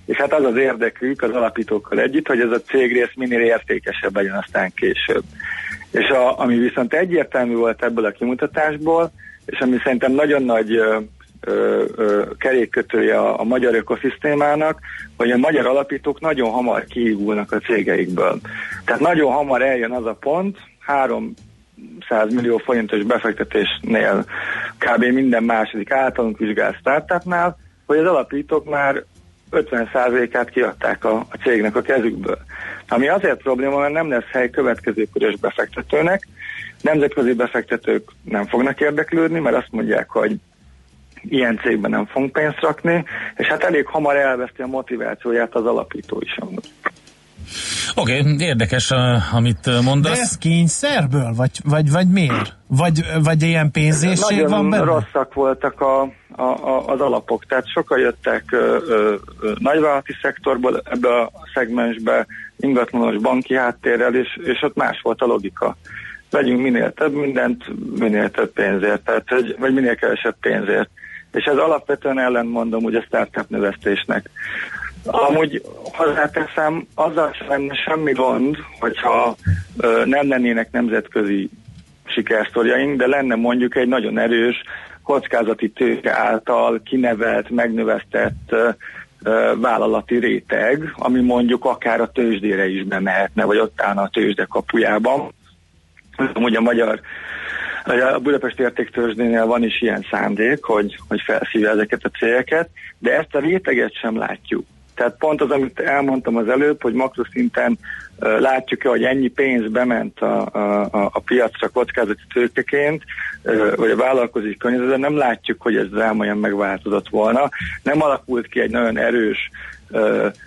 és 0.07 0.17
hát 0.17 0.33
az 0.33 0.45
az 0.45 0.57
érdekük 0.57 1.23
az 1.23 1.31
alapítókkal 1.31 2.01
együtt, 2.01 2.27
hogy 2.27 2.41
ez 2.41 2.51
a 2.51 2.61
cégrész 2.61 3.11
minél 3.15 3.41
értékesebb 3.41 4.17
legyen 4.17 4.37
aztán 4.37 4.73
később. 4.75 5.23
És 5.91 6.09
a, 6.09 6.41
ami 6.41 6.59
viszont 6.59 6.95
egyértelmű 6.95 7.55
volt 7.55 7.85
ebből 7.85 8.05
a 8.05 8.11
kimutatásból, 8.11 9.11
és 9.47 9.59
ami 9.59 9.77
szerintem 9.83 10.13
nagyon 10.13 10.43
nagy 10.43 10.77
ö, 10.77 10.99
ö, 11.41 11.85
ö, 11.97 12.25
kerékkötője 12.39 13.19
a, 13.19 13.41
a 13.41 13.45
magyar 13.45 13.75
ökoszisztémának, 13.75 14.81
hogy 15.17 15.31
a 15.31 15.37
magyar 15.37 15.67
alapítók 15.67 16.21
nagyon 16.21 16.51
hamar 16.51 16.85
kiívulnak 16.85 17.53
a 17.53 17.59
cégeikből. 17.59 18.41
Tehát 18.85 19.01
nagyon 19.01 19.33
hamar 19.33 19.63
eljön 19.63 19.93
az 19.93 20.07
a 20.07 20.15
pont, 20.21 20.59
300 20.81 21.35
millió 22.35 22.57
forintos 22.57 23.03
befektetésnél 23.03 24.25
kb. 24.79 25.05
minden 25.05 25.43
második 25.43 25.91
általunk 25.91 26.39
vizsgált 26.39 26.79
startupnál, 26.79 27.59
hogy 27.87 27.99
az 27.99 28.07
alapítók 28.07 28.71
már 28.71 29.05
50%-át 29.51 30.51
kiadták 30.51 31.05
a, 31.05 31.17
a 31.17 31.37
cégnek 31.43 31.77
a 31.77 31.83
kezükből. 31.83 32.39
Ami 32.89 33.09
azért 33.09 33.43
probléma, 33.43 33.79
mert 33.79 33.93
nem 33.93 34.11
lesz 34.11 34.31
hely 34.31 34.51
következő 34.51 35.07
körös 35.13 35.37
befektetőnek, 35.37 36.29
nemzetközi 36.81 37.33
befektetők 37.33 38.11
nem 38.23 38.47
fognak 38.47 38.81
érdeklődni, 38.81 39.39
mert 39.39 39.57
azt 39.57 39.71
mondják, 39.71 40.11
hogy 40.11 40.37
ilyen 41.23 41.59
cégben 41.63 41.91
nem 41.91 42.07
fogunk 42.07 42.33
pénzt 42.33 42.61
rakni, 42.61 43.05
és 43.37 43.47
hát 43.47 43.63
elég 43.63 43.87
hamar 43.87 44.17
elveszti 44.17 44.63
a 44.63 44.67
motivációját 44.67 45.55
az 45.55 45.67
alapító 45.67 46.21
is. 46.21 46.39
Oké, 47.95 48.19
okay, 48.21 48.37
érdekes, 48.39 48.91
amit 49.33 49.83
mondasz. 49.83 50.17
De 50.17 50.21
ez 50.21 50.39
kényszerből? 50.39 51.33
Vagy, 51.37 51.51
vagy, 51.65 51.91
vagy 51.91 52.09
miért? 52.09 52.57
Vagy, 52.67 53.05
vagy 53.23 53.43
ilyen 53.43 53.71
pénzésség 53.71 54.37
Nagyon 54.37 54.51
van 54.51 54.71
benne? 54.71 54.85
rosszak 54.85 55.35
voltak 55.35 55.81
a, 55.81 56.03
a, 56.37 56.43
a, 56.43 56.87
az 56.87 57.01
alapok, 57.01 57.45
tehát 57.47 57.69
sokan 57.69 57.99
jöttek 57.99 58.45
ö, 58.53 58.77
ö, 58.89 59.15
ö, 59.41 59.53
nagyvállalati 59.59 60.13
szektorból 60.23 60.83
ebbe 60.85 61.21
a 61.21 61.31
szegmensbe, 61.55 62.27
ingatlanos 62.57 63.17
banki 63.17 63.55
háttérrel, 63.55 64.15
és, 64.15 64.39
és 64.45 64.63
ott 64.63 64.77
más 64.77 65.01
volt 65.03 65.21
a 65.21 65.27
logika. 65.27 65.77
Vegyünk 66.31 66.61
minél 66.61 66.93
több 66.93 67.15
mindent, 67.15 67.65
minél 67.99 68.31
több 68.31 68.53
pénzért, 68.53 69.05
tehát, 69.05 69.29
hogy, 69.29 69.57
vagy 69.59 69.75
minél 69.75 69.95
kevesebb 69.95 70.37
pénzért. 70.41 70.91
És 71.33 71.45
ez 71.45 71.57
alapvetően 71.57 72.19
ellentmondom 72.19 72.85
ugye 72.85 72.99
a 72.99 73.05
startup 73.07 73.49
növesztésnek. 73.49 74.31
Amúgy 75.07 75.63
hozzáteszem, 75.83 76.87
azzal 76.95 77.33
sem 77.33 77.49
lenne 77.49 77.75
semmi 77.75 78.13
gond, 78.13 78.57
hogyha 78.81 79.37
ö, 79.77 80.03
nem 80.05 80.29
lennének 80.29 80.71
nemzetközi 80.71 81.51
sikersztorjaink, 82.05 82.99
de 82.99 83.07
lenne 83.07 83.35
mondjuk 83.35 83.77
egy 83.77 83.89
nagyon 83.89 84.19
erős 84.19 84.63
kockázati 85.03 85.71
tőke 85.71 86.19
által 86.19 86.81
kinevelt, 86.85 87.51
megnövesztett 87.51 88.47
ö, 88.49 88.69
ö, 89.23 89.53
vállalati 89.57 90.19
réteg, 90.19 90.93
ami 90.95 91.21
mondjuk 91.21 91.65
akár 91.65 92.01
a 92.01 92.11
tőzsdére 92.11 92.69
is 92.69 92.85
bemehetne, 92.85 93.45
vagy 93.45 93.59
ott 93.59 93.83
állna 93.83 94.03
a 94.03 94.11
tőzsde 94.13 94.45
kapujában. 94.45 95.33
Ugye 96.35 96.59
a 96.59 96.61
magyar 96.61 97.01
a 97.87 98.19
Budapesti 98.19 98.63
Értéktőzsdénél 98.63 99.47
van 99.47 99.63
is 99.63 99.83
ilyen 99.83 100.07
szándék, 100.11 100.65
hogy, 100.65 100.99
hogy 101.09 101.21
felszívja 101.21 101.71
ezeket 101.71 102.05
a 102.05 102.11
cégeket, 102.19 102.69
de 102.99 103.19
ezt 103.19 103.35
a 103.35 103.39
réteget 103.39 103.95
sem 103.95 104.17
látjuk. 104.17 104.67
Tehát 104.97 105.17
pont 105.19 105.41
az, 105.41 105.51
amit 105.51 105.81
elmondtam 105.81 106.37
az 106.37 106.49
előbb, 106.49 106.83
hogy 106.83 106.93
makroszinten 106.93 107.79
látjuk-e, 108.19 108.89
hogy 108.89 109.05
ennyi 109.05 109.29
pénz 109.29 109.71
bement 109.71 110.21
a, 110.21 110.47
a, 110.47 110.89
a 111.13 111.21
piacra 111.21 111.69
kockázati 111.69 112.23
tőkeként, 112.33 113.03
vagy 113.77 113.91
a 113.91 113.97
vállalkozói 113.97 114.57
környezetben, 114.57 115.01
nem 115.01 115.17
látjuk, 115.17 115.63
hogy 115.63 115.77
ez 115.77 115.89
drámaian 115.89 116.39
megváltozott 116.39 117.09
volna. 117.09 117.49
Nem 117.83 118.03
alakult 118.03 118.47
ki 118.47 118.61
egy 118.61 118.71
nagyon 118.71 118.99
erős, 118.99 119.51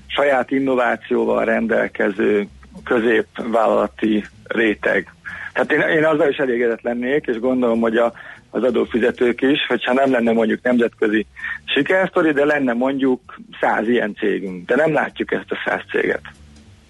saját 0.08 0.52
innovációval 0.52 1.46
rendelkező 1.46 2.48
középvállalati 2.84 4.26
réteg. 4.44 5.14
Tehát 5.54 5.72
én, 5.72 5.98
én 5.98 6.06
azzal 6.06 6.30
is 6.30 6.38
elégedett 6.38 6.82
lennék, 6.82 7.26
és 7.26 7.40
gondolom, 7.40 7.80
hogy 7.80 7.98
a, 7.98 8.14
az 8.50 8.64
adófizetők 8.64 9.42
is, 9.42 9.66
hogyha 9.68 9.94
nem 9.94 10.12
lenne 10.12 10.32
mondjuk 10.32 10.62
nemzetközi 10.62 11.26
sikersztori, 11.66 12.32
de 12.32 12.46
lenne 12.46 12.74
mondjuk 12.74 13.40
száz 13.60 13.88
ilyen 13.88 14.16
cégünk. 14.16 14.66
De 14.66 14.76
nem 14.76 14.94
látjuk 14.94 15.32
ezt 15.32 15.52
a 15.52 15.56
száz 15.66 15.82
céget. 15.92 16.22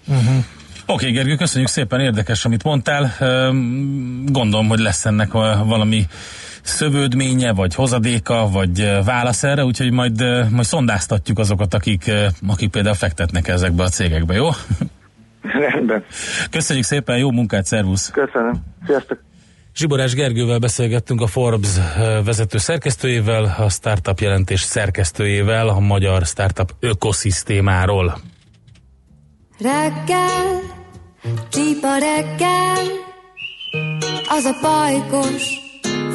Uh-huh. 0.08 0.44
Oké, 0.86 0.92
okay, 0.92 1.10
Gergő, 1.10 1.34
köszönjük 1.34 1.68
szépen, 1.68 2.00
érdekes, 2.00 2.44
amit 2.44 2.64
mondtál. 2.64 3.12
Gondolom, 4.26 4.68
hogy 4.68 4.78
lesz 4.78 5.06
ennek 5.06 5.32
valami 5.66 6.04
szövődménye, 6.62 7.52
vagy 7.52 7.74
hozadéka, 7.74 8.48
vagy 8.52 8.98
válasz 9.04 9.42
erre, 9.42 9.64
úgyhogy 9.64 9.92
majd, 9.92 10.20
majd 10.50 10.64
szondáztatjuk 10.64 11.38
azokat, 11.38 11.74
akik, 11.74 12.10
akik 12.48 12.70
például 12.70 12.94
fektetnek 12.94 13.48
ezekbe 13.48 13.82
a 13.82 13.88
cégekbe, 13.88 14.34
jó? 14.34 14.48
Rendben. 15.42 16.04
Köszönjük 16.50 16.84
szépen, 16.84 17.18
jó 17.18 17.30
munkát, 17.30 17.64
szervusz! 17.64 18.10
Köszönöm. 18.10 18.54
Sziasztok! 18.86 19.29
Zsiborás 19.74 20.14
Gergővel 20.14 20.58
beszélgettünk 20.58 21.20
a 21.20 21.26
Forbes 21.26 21.70
vezető 22.24 22.58
szerkesztőjével, 22.58 23.54
a 23.58 23.68
startup 23.68 24.20
jelentés 24.20 24.60
szerkesztőjével, 24.60 25.68
a 25.68 25.78
magyar 25.78 26.26
startup 26.26 26.74
ökoszisztémáról. 26.80 28.20
Reggel, 29.58 30.60
csípa 31.48 31.96
reggel, 31.98 32.86
az 34.28 34.44
a 34.44 34.58
pajkos, 34.60 35.42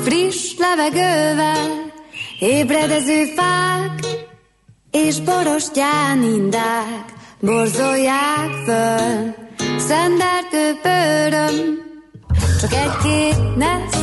friss 0.04 0.54
levegővel, 0.58 1.94
ébredező 2.40 3.24
fák 3.36 4.00
és 4.92 5.20
borostyán 5.20 6.24
indák 6.24 7.14
borzolják 7.40 8.52
föl, 8.66 9.34
szendertő 9.78 10.80
pöröm, 10.82 11.85
csak 12.60 12.74
egy-két 12.74 13.56
nesz, 13.56 14.02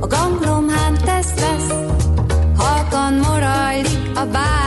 a 0.00 0.06
ganglomhán 0.06 0.94
tesz-vesz, 1.04 1.74
halkan 2.56 3.12
morajlik 3.12 3.98
a 4.14 4.26
város, 4.32 4.63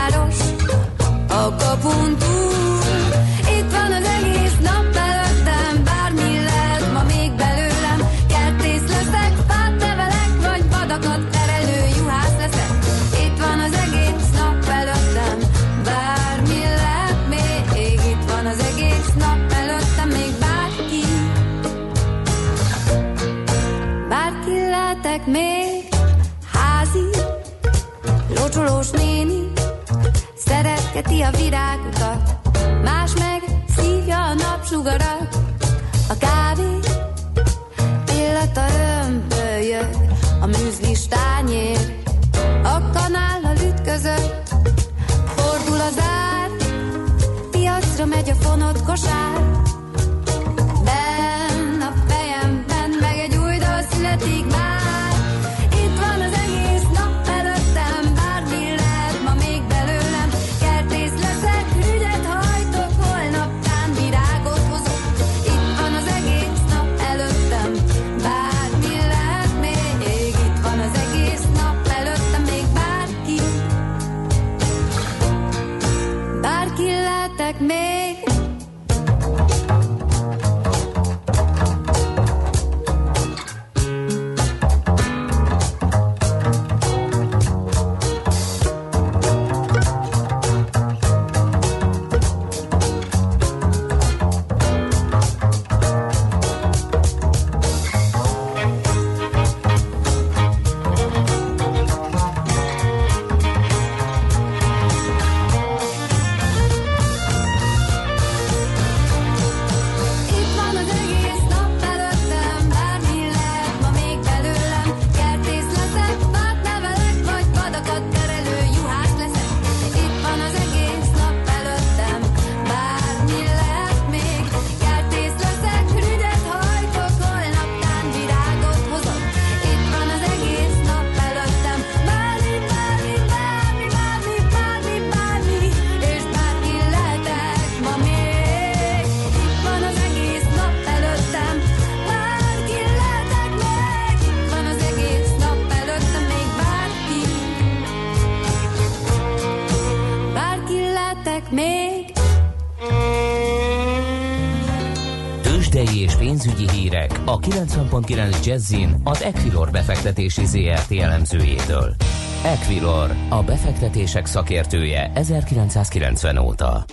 90.9 158.01 158.46
Jazzin 158.46 158.96
az 159.04 159.24
Equilor 159.24 159.72
befektetési 159.72 160.46
ZRT 160.46 160.92
elemzőjétől. 160.92 161.96
Equilor, 162.44 163.16
a 163.30 163.44
befektetések 163.44 164.25
szakértője 164.25 165.12
1990 165.13 166.38
óta. 166.38 166.86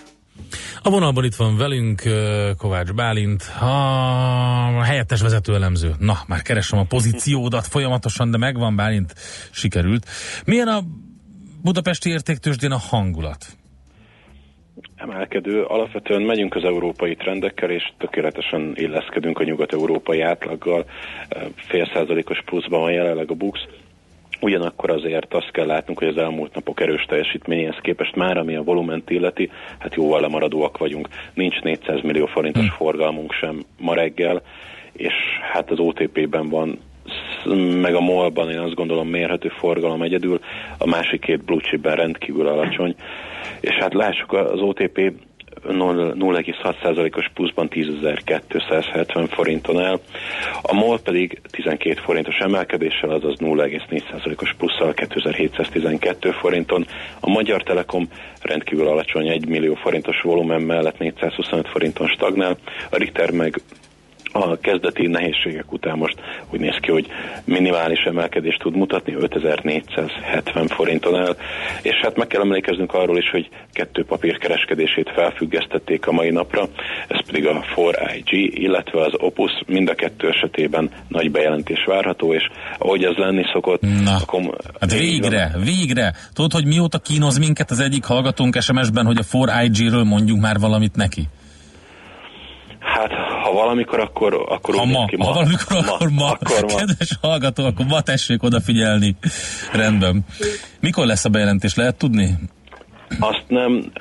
A 0.82 0.90
vonalban 0.90 1.24
itt 1.24 1.34
van 1.34 1.56
velünk 1.56 2.02
Kovács 2.56 2.92
Bálint, 2.92 3.42
a 3.60 4.82
helyettes 4.82 5.20
vezető 5.20 5.54
elemző. 5.54 5.94
Na, 5.98 6.18
már 6.26 6.42
keresem 6.42 6.78
a 6.78 6.84
pozíciódat 6.84 7.66
folyamatosan, 7.66 8.30
de 8.30 8.38
megvan 8.38 8.76
Bálint, 8.76 9.14
sikerült. 9.50 10.08
Milyen 10.44 10.68
a 10.68 10.82
budapesti 11.62 12.10
értéktősdén 12.10 12.70
a 12.70 12.78
hangulat? 12.78 13.56
Emelkedő. 15.10 15.62
Alapvetően 15.62 16.22
megyünk 16.22 16.54
az 16.54 16.64
európai 16.64 17.14
trendekkel, 17.14 17.70
és 17.70 17.92
tökéletesen 17.98 18.72
illeszkedünk 18.74 19.38
a 19.38 19.44
nyugat-európai 19.44 20.20
átlaggal. 20.20 20.84
Fél 21.54 21.90
százalékos 21.94 22.42
pluszban 22.44 22.80
van 22.80 22.92
jelenleg 22.92 23.30
a 23.30 23.34
BUX. 23.34 23.60
Ugyanakkor 24.40 24.90
azért 24.90 25.34
azt 25.34 25.50
kell 25.50 25.66
látnunk, 25.66 25.98
hogy 25.98 26.08
az 26.08 26.16
elmúlt 26.16 26.54
napok 26.54 26.80
erős 26.80 27.04
teljesítményéhez 27.04 27.78
képest 27.80 28.16
már, 28.16 28.36
ami 28.36 28.56
a 28.56 28.62
volument 28.62 29.10
illeti, 29.10 29.50
hát 29.78 29.94
jóval 29.94 30.20
lemaradóak 30.20 30.78
vagyunk. 30.78 31.08
Nincs 31.34 31.60
400 31.60 32.00
millió 32.00 32.26
forintos 32.26 32.62
hmm. 32.62 32.76
forgalmunk 32.76 33.32
sem 33.32 33.64
ma 33.78 33.94
reggel, 33.94 34.42
és 34.92 35.14
hát 35.52 35.70
az 35.70 35.78
OTP-ben 35.78 36.48
van 36.48 36.78
meg 37.80 37.94
a 37.94 38.00
MOL-ban 38.00 38.50
én 38.50 38.58
azt 38.58 38.74
gondolom 38.74 39.08
mérhető 39.08 39.48
forgalom 39.48 40.02
egyedül, 40.02 40.40
a 40.78 40.86
másik 40.86 41.20
két 41.20 41.44
blue 41.44 41.60
chipben 41.60 41.96
rendkívül 41.96 42.46
alacsony, 42.46 42.94
és 43.60 43.74
hát 43.74 43.94
lássuk 43.94 44.32
az 44.32 44.60
OTP 44.60 45.12
0,6%-os 45.68 47.30
pluszban 47.34 47.68
10.270 47.70 49.26
forinton 49.30 49.80
el, 49.80 50.00
a 50.62 50.74
MOL 50.74 51.00
pedig 51.00 51.40
12 51.50 52.00
forintos 52.00 52.36
emelkedéssel, 52.36 53.10
azaz 53.10 53.36
0,4%-os 53.38 54.54
plusszal 54.58 54.94
2712 54.94 56.30
forinton, 56.30 56.86
a 57.20 57.30
Magyar 57.30 57.62
Telekom 57.62 58.08
rendkívül 58.42 58.86
alacsony 58.86 59.28
1 59.28 59.48
millió 59.48 59.74
forintos 59.74 60.20
volumen 60.20 60.60
mellett 60.60 60.98
425 60.98 61.68
forinton 61.68 62.08
stagnál, 62.08 62.56
a 62.90 62.96
Richter 62.96 63.30
meg 63.30 63.60
a 64.34 64.58
kezdeti 64.60 65.06
nehézségek 65.06 65.72
után 65.72 65.98
most 65.98 66.16
úgy 66.50 66.60
néz 66.60 66.76
ki, 66.80 66.90
hogy 66.90 67.06
minimális 67.44 68.02
emelkedést 68.04 68.58
tud 68.58 68.76
mutatni, 68.76 69.14
5470 69.14 70.66
forinton 70.66 71.16
el, 71.16 71.36
és 71.82 72.00
hát 72.02 72.16
meg 72.16 72.26
kell 72.26 72.40
emlékeznünk 72.40 72.94
arról 72.94 73.18
is, 73.18 73.30
hogy 73.30 73.48
kettő 73.72 74.04
papír 74.04 74.38
kereskedését 74.38 75.10
felfüggesztették 75.14 76.06
a 76.06 76.12
mai 76.12 76.30
napra, 76.30 76.68
ez 77.08 77.26
pedig 77.26 77.46
a 77.46 77.64
4IG, 77.76 78.50
illetve 78.54 79.00
az 79.04 79.12
Opus, 79.16 79.52
mind 79.66 79.88
a 79.88 79.94
kettő 79.94 80.28
esetében 80.28 80.90
nagy 81.08 81.30
bejelentés 81.30 81.84
várható, 81.86 82.34
és 82.34 82.42
ahogy 82.78 83.04
ez 83.04 83.16
lenni 83.16 83.44
szokott, 83.52 83.80
Na, 83.80 84.16
akkor... 84.16 84.56
Hát 84.80 84.92
végre, 84.92 85.52
végre! 85.64 86.14
Tudod, 86.32 86.52
hogy 86.52 86.66
mióta 86.66 86.98
kínoz 86.98 87.38
minket 87.38 87.70
az 87.70 87.80
egyik 87.80 88.04
hallgatónk 88.04 88.60
SMS-ben, 88.60 89.06
hogy 89.06 89.18
a 89.18 89.36
4IG-ről 89.36 90.04
mondjuk 90.04 90.40
már 90.40 90.58
valamit 90.58 90.96
neki? 90.96 91.28
Hát, 92.84 93.10
ha 93.42 93.52
valamikor, 93.52 94.00
akkor, 94.00 94.46
akkor 94.48 94.74
ha 94.74 94.84
ma, 94.84 95.04
ki 95.04 95.16
ma. 95.16 95.24
Ha 95.24 95.32
valamikor, 95.32 95.84
ma, 95.84 95.92
akkor 95.92 96.10
ma. 96.10 96.30
Akkor 96.30 96.62
ma. 96.62 96.76
Kedves 96.76 97.18
hallgató, 97.20 97.64
akkor 97.64 97.86
ma 97.86 98.00
tessék 98.00 98.42
odafigyelni. 98.42 99.16
Rendben. 99.72 100.24
Mikor 100.80 101.06
lesz 101.06 101.24
a 101.24 101.28
bejelentés, 101.28 101.74
lehet 101.74 101.96
tudni? 101.96 102.38
Azt 103.20 103.44
nem, 103.48 103.92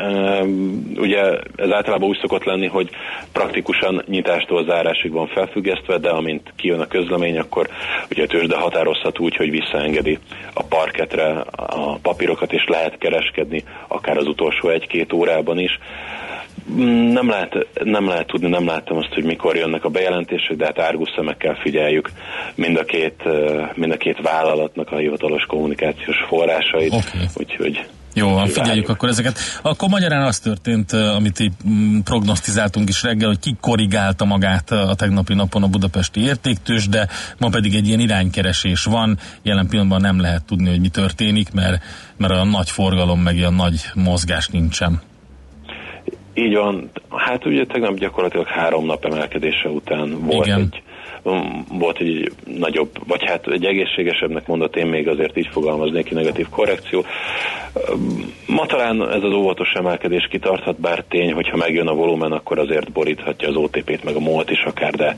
ugye 0.96 1.22
ez 1.56 1.72
általában 1.72 2.10
úgy 2.10 2.18
szokott 2.22 2.44
lenni, 2.44 2.68
hogy 2.68 2.90
praktikusan 3.32 4.04
nyitástól 4.08 4.66
zárásig 4.66 5.12
van 5.12 5.28
felfüggesztve, 5.28 5.98
de 5.98 6.10
amint 6.10 6.54
kijön 6.56 6.80
a 6.80 6.88
közlemény, 6.88 7.38
akkor 7.38 7.70
ugye 8.12 8.24
a 8.24 8.28
tőzsde 8.28 8.58
határozhat 8.58 9.20
úgy, 9.20 9.36
hogy 9.36 9.50
visszaengedi 9.50 10.20
a 10.54 10.64
parketre 10.64 11.44
a 11.52 11.96
papírokat, 12.02 12.54
és 12.54 12.66
lehet 12.68 12.98
kereskedni 12.98 13.64
akár 13.88 14.18
az 14.18 14.28
utolsó 14.28 14.70
egy-két 14.70 15.14
órában 15.14 15.60
is. 15.60 15.80
Nem 17.12 17.30
lehet, 17.30 17.68
nem 17.84 18.08
lehet 18.08 18.28
tudni, 18.28 18.50
nem 18.50 18.66
láttam 18.66 18.98
azt, 18.98 19.14
hogy 19.14 19.24
mikor 19.24 19.56
jönnek 19.56 19.86
a 19.86 19.90
bejelentések, 19.90 20.56
de 20.58 20.66
hát 20.66 20.80
árgus 20.80 21.10
szemekkel 21.16 21.56
figyeljük 21.56 22.10
mind 22.56 22.78
a 22.78 22.84
két, 22.84 23.24
mind 23.74 23.92
a 23.92 23.98
két 23.98 24.22
vállalatnak 24.22 24.92
a 24.92 24.98
hivatalos 24.98 25.44
kommunikációs 25.44 26.18
forrásait, 26.28 26.94
okay. 26.94 27.26
úgyhogy 27.36 27.86
jó, 28.14 28.34
van, 28.34 28.48
figyeljük 28.48 28.90
akkor 28.90 29.10
ezeket. 29.10 29.40
Akkor 29.62 29.90
magyarán 29.90 30.26
az 30.26 30.40
történt, 30.40 30.92
amit 30.92 31.40
így 31.40 31.52
mm, 31.68 32.00
prognosztizáltunk 32.00 32.90
is 32.90 33.04
reggel, 33.04 33.28
hogy 33.28 33.40
kikorrigálta 33.40 34.26
magát 34.26 34.72
a 34.72 34.96
tegnapi 34.96 35.34
napon 35.34 35.64
a 35.64 35.68
budapesti 35.68 36.22
értéktős, 36.22 36.88
de 36.88 37.08
ma 37.38 37.50
pedig 37.50 37.76
egy 37.76 37.88
ilyen 37.88 38.00
iránykeresés 38.00 38.84
van. 38.84 39.18
Jelen 39.42 39.68
pillanatban 39.68 40.02
nem 40.02 40.20
lehet 40.20 40.46
tudni, 40.46 40.70
hogy 40.70 40.80
mi 40.80 40.90
történik, 40.90 41.54
mert, 41.54 41.84
mert 42.18 42.34
a 42.34 42.44
nagy 42.44 42.70
forgalom 42.70 43.20
meg 43.20 43.44
a 43.44 43.50
nagy 43.50 43.82
mozgás 43.94 44.48
nincsen. 44.48 45.02
Így 46.34 46.56
van. 46.56 46.90
Hát 47.10 47.46
ugye 47.46 47.66
tegnap 47.66 47.98
gyakorlatilag 47.98 48.48
három 48.48 48.86
nap 48.86 49.06
emelkedése 49.06 49.70
után 49.70 50.20
volt 50.20 50.46
Igen. 50.46 50.60
egy 50.60 50.84
volt 51.70 52.00
egy 52.00 52.32
nagyobb, 52.46 52.90
vagy 53.08 53.24
hát 53.26 53.48
egy 53.48 53.66
egészségesebbnek 53.66 54.48
mondott, 54.48 54.76
én 54.76 54.88
még 54.88 55.08
azért 55.08 55.38
így 55.38 55.50
fogalmaznék 55.52 56.06
ki 56.06 56.14
negatív 56.14 56.50
korrekció. 56.50 57.06
Ma 58.46 58.66
talán 58.66 59.12
ez 59.12 59.24
az 59.24 59.34
óvatos 59.34 59.72
emelkedés 59.74 60.28
kitarthat, 60.30 60.80
bár 60.80 61.04
tény, 61.10 61.34
hogyha 61.34 61.58
megjön 61.58 61.88
a 61.88 61.94
volumen, 61.94 62.32
akkor 62.32 62.60
azért 62.60 62.92
boríthatja 62.92 63.48
az 63.48 63.56
OTP-t, 63.56 64.04
meg 64.04 64.16
a 64.16 64.20
MOLT 64.20 64.50
is 64.50 64.64
akár, 64.66 64.94
de, 64.94 65.16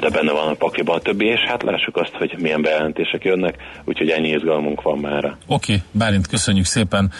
de 0.00 0.10
benne 0.10 0.32
van 0.32 0.48
a 0.48 0.54
pakliban 0.54 0.96
a 0.96 1.00
többi, 1.00 1.26
és 1.26 1.40
hát 1.40 1.62
lássuk 1.62 1.96
azt, 1.96 2.14
hogy 2.18 2.34
milyen 2.38 2.62
bejelentések 2.62 3.24
jönnek, 3.24 3.56
úgyhogy 3.84 4.08
ennyi 4.08 4.28
izgalmunk 4.28 4.82
van 4.82 4.98
már. 4.98 5.24
Oké, 5.24 5.36
okay, 5.46 5.76
Bálint, 5.92 6.26
köszönjük 6.26 6.64
szépen 6.64 7.10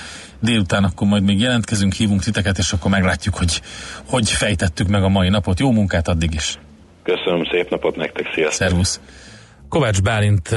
délután 0.40 0.84
akkor 0.84 1.08
majd 1.08 1.22
még 1.22 1.40
jelentkezünk, 1.40 1.92
hívunk 1.92 2.22
titeket, 2.22 2.58
és 2.58 2.72
akkor 2.72 2.90
meglátjuk, 2.90 3.34
hogy 3.34 3.60
hogy 4.08 4.30
fejtettük 4.30 4.88
meg 4.88 5.02
a 5.02 5.08
mai 5.08 5.28
napot. 5.28 5.60
Jó 5.60 5.72
munkát 5.72 6.08
addig 6.08 6.34
is! 6.34 6.58
Köszönöm, 7.06 7.44
szép 7.50 7.70
napot 7.70 7.96
nektek, 7.96 8.26
sziasztok! 8.34 8.68
Szervusz! 8.68 9.00
Kovács 9.68 10.02
Bálint 10.02 10.48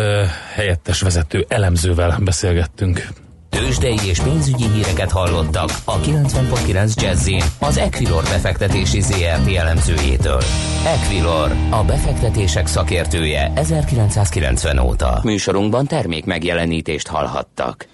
helyettes 0.53 1.01
vezető 1.01 1.45
elemzővel 1.47 2.17
beszélgettünk. 2.23 3.07
Tőzsdei 3.49 3.97
és 4.07 4.19
pénzügyi 4.19 4.63
híreket 4.63 5.11
hallottak 5.11 5.69
a 5.85 5.99
90.9 5.99 7.01
jazz 7.01 7.29
az 7.59 7.77
Equilor 7.77 8.23
befektetési 8.23 9.01
ZRT 9.01 9.55
elemzőjétől. 9.55 10.41
Equilor, 10.85 11.51
a 11.69 11.83
befektetések 11.83 12.67
szakértője 12.67 13.51
1990 13.55 14.79
óta. 14.79 15.19
Műsorunkban 15.23 15.85
termék 15.85 16.25
megjelenítést 16.25 17.07
hallhattak. 17.07 17.87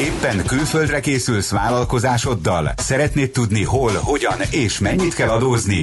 Éppen 0.00 0.44
külföldre 0.46 1.00
készülsz 1.00 1.50
vállalkozásoddal? 1.50 2.72
Szeretnéd 2.76 3.30
tudni 3.30 3.64
hol, 3.64 3.92
hogyan 4.02 4.38
és 4.50 4.78
mennyit 4.78 5.14
kell 5.14 5.28
adózni? 5.28 5.82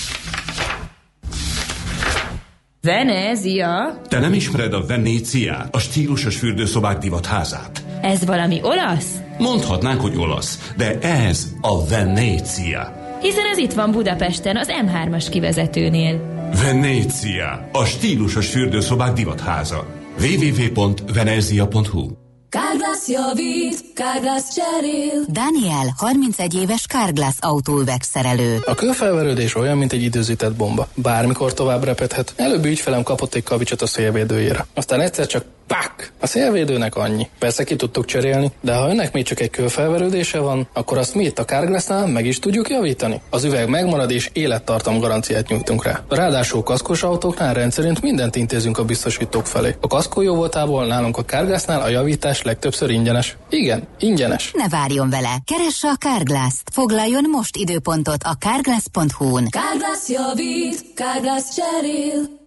Venézia? 2.83 4.01
Te 4.07 4.19
nem 4.19 4.33
ismered 4.33 4.73
a 4.73 4.85
Venéciát, 4.85 5.75
a 5.75 5.79
stílusos 5.79 6.37
fürdőszobák 6.37 6.97
divatházát? 6.97 7.85
Ez 8.01 8.25
valami 8.25 8.59
olasz? 8.63 9.21
Mondhatnánk, 9.37 10.01
hogy 10.01 10.17
olasz, 10.17 10.73
de 10.77 10.99
ez 10.99 11.47
a 11.61 11.85
Venécia. 11.85 12.93
Hiszen 13.21 13.45
ez 13.51 13.57
itt 13.57 13.73
van 13.73 13.91
Budapesten, 13.91 14.57
az 14.57 14.67
M3-as 14.85 15.27
kivezetőnél. 15.31 16.21
Venécia, 16.63 17.69
a 17.71 17.85
stílusos 17.85 18.49
fürdőszobák 18.49 19.13
divatháza. 19.13 19.85
www.venezia.hu 20.19 22.20
Kárglász 22.51 23.07
javít, 23.07 23.93
Kárglász 23.93 24.53
cserél. 24.55 25.25
Daniel, 25.27 25.93
31 25.97 26.53
éves 26.53 26.85
Kárglász 26.87 27.37
autóüvegszerelő. 27.39 28.59
A 28.65 28.75
kőfelverődés 28.75 29.55
olyan, 29.55 29.77
mint 29.77 29.93
egy 29.93 30.03
időzített 30.03 30.55
bomba. 30.55 30.87
Bármikor 30.95 31.53
tovább 31.53 31.83
repedhet. 31.83 32.33
Előbb 32.35 32.65
ügyfelem 32.65 33.03
kapott 33.03 33.33
egy 33.33 33.43
kavicsot 33.43 33.81
a 33.81 33.85
szélvédőjére. 33.85 34.65
Aztán 34.73 35.01
egyszer 35.01 35.27
csak 35.27 35.45
Pak! 35.67 36.11
A 36.19 36.27
szélvédőnek 36.27 36.95
annyi. 36.95 37.29
Persze 37.39 37.63
ki 37.63 37.75
tudtuk 37.75 38.05
cserélni, 38.05 38.51
de 38.61 38.73
ha 38.75 38.89
önnek 38.89 39.13
még 39.13 39.25
csak 39.25 39.39
egy 39.39 39.49
kőfelverődése 39.49 40.39
van, 40.39 40.67
akkor 40.73 40.97
azt 40.97 41.15
mi 41.15 41.23
itt 41.23 41.39
a 41.39 41.45
Carglassnál 41.45 42.07
meg 42.07 42.25
is 42.25 42.39
tudjuk 42.39 42.69
javítani. 42.69 43.21
Az 43.29 43.43
üveg 43.43 43.69
megmarad 43.69 44.11
és 44.11 44.29
élettartam 44.33 44.99
garanciát 44.99 45.47
nyújtunk 45.47 45.83
rá. 45.83 46.03
Ráadásul 46.09 46.63
kaszkos 46.63 47.03
autóknál 47.03 47.53
rendszerint 47.53 48.01
mindent 48.01 48.35
intézünk 48.35 48.77
a 48.77 48.85
biztosítók 48.85 49.45
felé. 49.45 49.75
A 49.81 49.87
kaszkó 49.87 50.21
jó 50.21 50.35
voltából 50.35 50.85
nálunk 50.85 51.17
a 51.17 51.25
Carglassnál 51.25 51.81
a 51.81 51.87
javítás 51.87 52.41
legtöbbször 52.41 52.89
ingyenes. 52.89 53.37
Igen, 53.49 53.87
ingyenes. 53.99 54.51
Ne 54.53 54.67
várjon 54.67 55.09
vele, 55.09 55.37
keresse 55.45 55.87
a 55.87 55.95
Carglass-t. 55.95 56.69
Foglaljon 56.71 57.23
most 57.31 57.57
időpontot 57.57 58.23
a 58.23 58.33
carglass.hu-n. 58.39 59.47
Kárglász 59.49 60.09
javít, 60.09 60.93
Kárglász 60.95 61.55
cserél. 61.55 62.39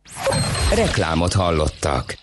Reklámot 0.74 1.32
hallottak. 1.32 2.22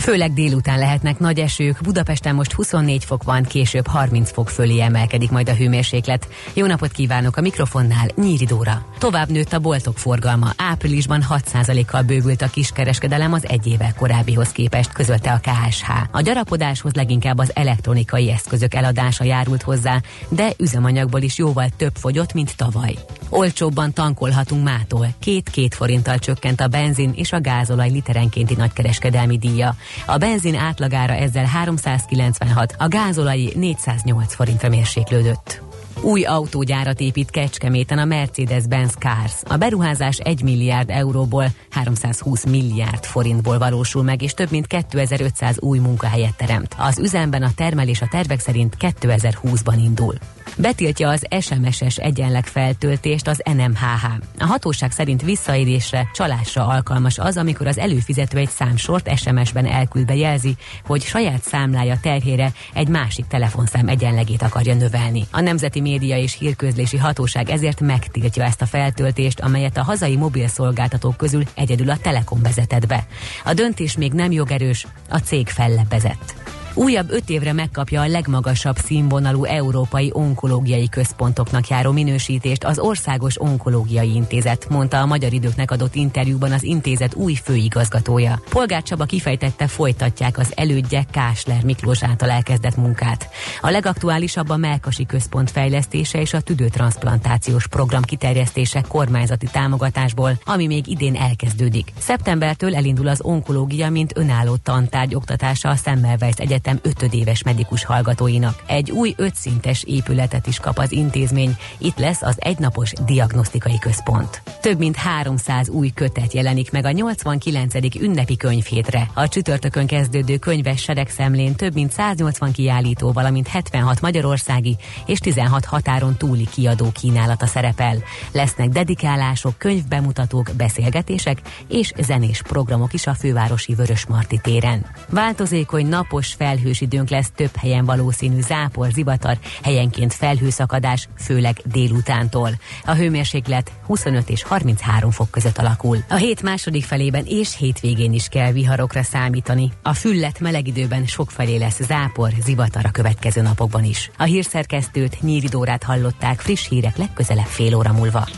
Főleg 0.00 0.32
délután 0.32 0.78
lehetnek 0.78 1.18
nagy 1.18 1.38
esők, 1.38 1.78
Budapesten 1.82 2.34
most 2.34 2.52
24 2.52 3.04
fok 3.04 3.22
van, 3.22 3.42
később 3.42 3.86
30 3.86 4.32
fok 4.32 4.48
fölé 4.48 4.80
emelkedik 4.80 5.30
majd 5.30 5.48
a 5.48 5.54
hőmérséklet. 5.54 6.28
Jó 6.52 6.66
napot 6.66 6.92
kívánok 6.92 7.36
a 7.36 7.40
mikrofonnál, 7.40 8.08
Nyíri 8.14 8.44
Dóra. 8.44 8.86
Tovább 8.98 9.28
nőtt 9.28 9.52
a 9.52 9.58
boltok 9.58 9.98
forgalma, 9.98 10.52
áprilisban 10.56 11.24
6%-kal 11.30 12.02
bővült 12.02 12.42
a 12.42 12.48
kiskereskedelem 12.48 13.32
az 13.32 13.48
egy 13.48 13.66
évvel 13.66 13.94
korábbihoz 13.94 14.48
képest, 14.48 14.92
közölte 14.92 15.32
a 15.32 15.40
KSH. 15.40 15.90
A 16.10 16.20
gyarapodáshoz 16.20 16.92
leginkább 16.92 17.38
az 17.38 17.50
elektronikai 17.54 18.30
eszközök 18.30 18.74
eladása 18.74 19.24
járult 19.24 19.62
hozzá, 19.62 20.00
de 20.28 20.52
üzemanyagból 20.58 21.20
is 21.20 21.38
jóval 21.38 21.68
több 21.76 21.96
fogyott, 21.96 22.32
mint 22.32 22.56
tavaly. 22.56 22.94
Olcsóbban 23.28 23.92
tankolhatunk 23.92 24.64
mától. 24.64 25.06
Két-két 25.18 25.74
forinttal 25.74 26.18
csökkent 26.18 26.60
a 26.60 26.68
benzin 26.68 27.12
és 27.14 27.32
a 27.32 27.40
gázolaj 27.40 27.90
literenkénti 27.90 28.54
nagykereskedelmi 28.54 29.38
díja. 29.38 29.76
A 30.06 30.16
benzin 30.16 30.54
átlagára 30.54 31.14
ezzel 31.14 31.44
396, 31.44 32.74
a 32.78 32.88
gázolai 32.88 33.52
408 33.54 34.34
forintra 34.34 34.68
mérséklődött. 34.68 35.69
Új 36.02 36.24
autógyárat 36.24 37.00
épít 37.00 37.30
Kecskeméten 37.30 37.98
a 37.98 38.04
Mercedes-Benz 38.04 38.94
Cars. 38.98 39.32
A 39.48 39.56
beruházás 39.56 40.18
1 40.18 40.42
milliárd 40.42 40.90
euróból 40.90 41.44
320 41.70 42.44
milliárd 42.44 43.04
forintból 43.04 43.58
valósul 43.58 44.02
meg, 44.02 44.22
és 44.22 44.34
több 44.34 44.50
mint 44.50 44.66
2500 44.66 45.60
új 45.60 45.78
munkahelyet 45.78 46.36
teremt. 46.36 46.74
Az 46.78 46.98
üzemben 46.98 47.42
a 47.42 47.50
termelés 47.56 48.02
a 48.02 48.08
tervek 48.10 48.40
szerint 48.40 48.76
2020-ban 48.80 49.74
indul. 49.84 50.14
Betiltja 50.56 51.08
az 51.08 51.26
SMS-es 51.40 51.96
egyenleg 51.96 52.46
feltöltést 52.46 53.28
az 53.28 53.42
NMHH. 53.56 54.04
A 54.38 54.44
hatóság 54.44 54.92
szerint 54.92 55.22
visszaélésre, 55.22 56.10
csalásra 56.14 56.66
alkalmas 56.66 57.18
az, 57.18 57.36
amikor 57.36 57.66
az 57.66 57.78
előfizető 57.78 58.38
egy 58.38 58.48
számsort 58.48 59.18
SMS-ben 59.18 59.66
elküldve 59.66 60.14
jelzi, 60.14 60.56
hogy 60.86 61.02
saját 61.02 61.42
számlája 61.42 61.98
terhére 62.02 62.52
egy 62.74 62.88
másik 62.88 63.26
telefonszám 63.26 63.88
egyenlegét 63.88 64.42
akarja 64.42 64.74
növelni. 64.74 65.26
A 65.30 65.40
Nemzeti 65.40 65.80
Média 65.90 66.16
és 66.16 66.38
Hírközlési 66.38 66.96
Hatóság 66.96 67.50
ezért 67.50 67.80
megtiltja 67.80 68.44
ezt 68.44 68.62
a 68.62 68.66
feltöltést, 68.66 69.40
amelyet 69.40 69.76
a 69.76 69.82
hazai 69.82 70.16
mobil 70.16 70.48
szolgáltatók 70.48 71.16
közül 71.16 71.42
egyedül 71.54 71.90
a 71.90 71.96
Telekom 71.96 72.42
vezetett 72.42 72.86
be. 72.86 73.06
A 73.44 73.54
döntés 73.54 73.96
még 73.96 74.12
nem 74.12 74.32
jogerős, 74.32 74.86
a 75.08 75.18
cég 75.18 75.48
fellebbezett. 75.48 76.34
Újabb 76.74 77.10
öt 77.10 77.30
évre 77.30 77.52
megkapja 77.52 78.00
a 78.00 78.06
legmagasabb 78.06 78.76
színvonalú 78.76 79.44
európai 79.44 80.10
onkológiai 80.12 80.88
központoknak 80.88 81.68
járó 81.68 81.92
minősítést 81.92 82.64
az 82.64 82.78
Országos 82.78 83.40
Onkológiai 83.40 84.14
Intézet, 84.14 84.68
mondta 84.68 85.00
a 85.00 85.06
Magyar 85.06 85.32
Időknek 85.32 85.70
adott 85.70 85.94
interjúban 85.94 86.52
az 86.52 86.62
intézet 86.62 87.14
új 87.14 87.34
főigazgatója. 87.34 88.40
Polgár 88.50 88.82
Csaba 88.82 89.04
kifejtette, 89.04 89.66
folytatják 89.66 90.38
az 90.38 90.52
elődje 90.56 91.04
Kásler 91.10 91.62
Miklós 91.64 92.02
által 92.02 92.30
elkezdett 92.30 92.76
munkát. 92.76 93.28
A 93.60 93.70
legaktuálisabb 93.70 94.48
a 94.48 94.56
Melkasi 94.56 95.06
Központ 95.06 95.50
fejlesztése 95.50 96.20
és 96.20 96.32
a 96.34 96.40
tüdőtransplantációs 96.40 97.68
program 97.68 98.02
kiterjesztése 98.02 98.84
kormányzati 98.88 99.46
támogatásból, 99.52 100.38
ami 100.44 100.66
még 100.66 100.86
idén 100.86 101.16
elkezdődik. 101.16 101.92
Szeptembertől 101.98 102.74
elindul 102.74 103.08
az 103.08 103.20
onkológia, 103.22 103.90
mint 103.90 104.16
önálló 104.16 104.56
tantárgy 104.56 105.14
oktatása 105.14 105.68
a 105.68 105.76
Semmelweis 105.76 106.34
Egyetem 106.36 106.58
Egyetem 106.62 106.90
ötödéves 106.90 107.42
medikus 107.42 107.84
hallgatóinak. 107.84 108.62
Egy 108.66 108.90
új 108.90 109.14
ötszintes 109.16 109.82
épületet 109.82 110.46
is 110.46 110.58
kap 110.58 110.78
az 110.78 110.92
intézmény, 110.92 111.56
itt 111.78 111.98
lesz 111.98 112.22
az 112.22 112.36
egynapos 112.38 112.92
diagnosztikai 113.06 113.78
központ. 113.78 114.42
Több 114.60 114.78
mint 114.78 114.96
300 114.96 115.68
új 115.68 115.90
kötet 115.94 116.32
jelenik 116.32 116.70
meg 116.70 116.84
a 116.84 116.90
89. 116.90 117.74
ünnepi 118.00 118.36
könyvhétre. 118.36 119.10
A 119.14 119.28
csütörtökön 119.28 119.86
kezdődő 119.86 120.36
könyves 120.36 120.82
seregszemlén 120.82 121.54
több 121.54 121.74
mint 121.74 121.92
180 121.92 122.52
kiállító, 122.52 123.12
valamint 123.12 123.48
76 123.48 124.00
magyarországi 124.00 124.76
és 125.06 125.18
16 125.18 125.64
határon 125.64 126.16
túli 126.16 126.46
kiadó 126.54 126.90
kínálata 126.92 127.46
szerepel. 127.46 127.96
Lesznek 128.32 128.68
dedikálások, 128.68 129.58
könyvbemutatók, 129.58 130.50
beszélgetések 130.56 131.38
és 131.68 131.92
zenés 132.00 132.42
programok 132.42 132.92
is 132.92 133.06
a 133.06 133.14
fővárosi 133.14 133.74
Vörösmarty 133.74 134.38
téren. 134.42 134.86
Változékony 135.08 135.86
napos 135.86 136.32
fel 136.32 136.49
felhős 136.50 136.80
időnk 136.80 137.08
lesz, 137.08 137.30
több 137.34 137.56
helyen 137.56 137.84
valószínű 137.84 138.40
zápor, 138.40 138.90
zivatar, 138.90 139.38
helyenként 139.62 140.14
felhőszakadás, 140.14 141.08
főleg 141.18 141.56
délutántól. 141.64 142.50
A 142.84 142.94
hőmérséklet 142.94 143.72
25 143.86 144.28
és 144.28 144.42
33 144.42 145.10
fok 145.10 145.30
között 145.30 145.58
alakul. 145.58 145.98
A 146.08 146.14
hét 146.14 146.42
második 146.42 146.84
felében 146.84 147.24
és 147.26 147.56
hétvégén 147.56 148.12
is 148.12 148.28
kell 148.28 148.52
viharokra 148.52 149.02
számítani. 149.02 149.70
A 149.82 149.94
füllet 149.94 150.40
meleg 150.40 150.66
időben 150.66 151.06
sokfelé 151.06 151.56
lesz 151.56 151.80
zápor, 151.82 152.30
zivatar 152.44 152.84
a 152.84 152.90
következő 152.90 153.42
napokban 153.42 153.84
is. 153.84 154.10
A 154.18 154.24
hírszerkesztőt 154.24 155.22
Nyíridórát 155.22 155.82
hallották 155.82 156.40
friss 156.40 156.68
hírek 156.68 156.96
legközelebb 156.96 157.46
fél 157.46 157.74
óra 157.74 157.92
múlva. 157.92 158.28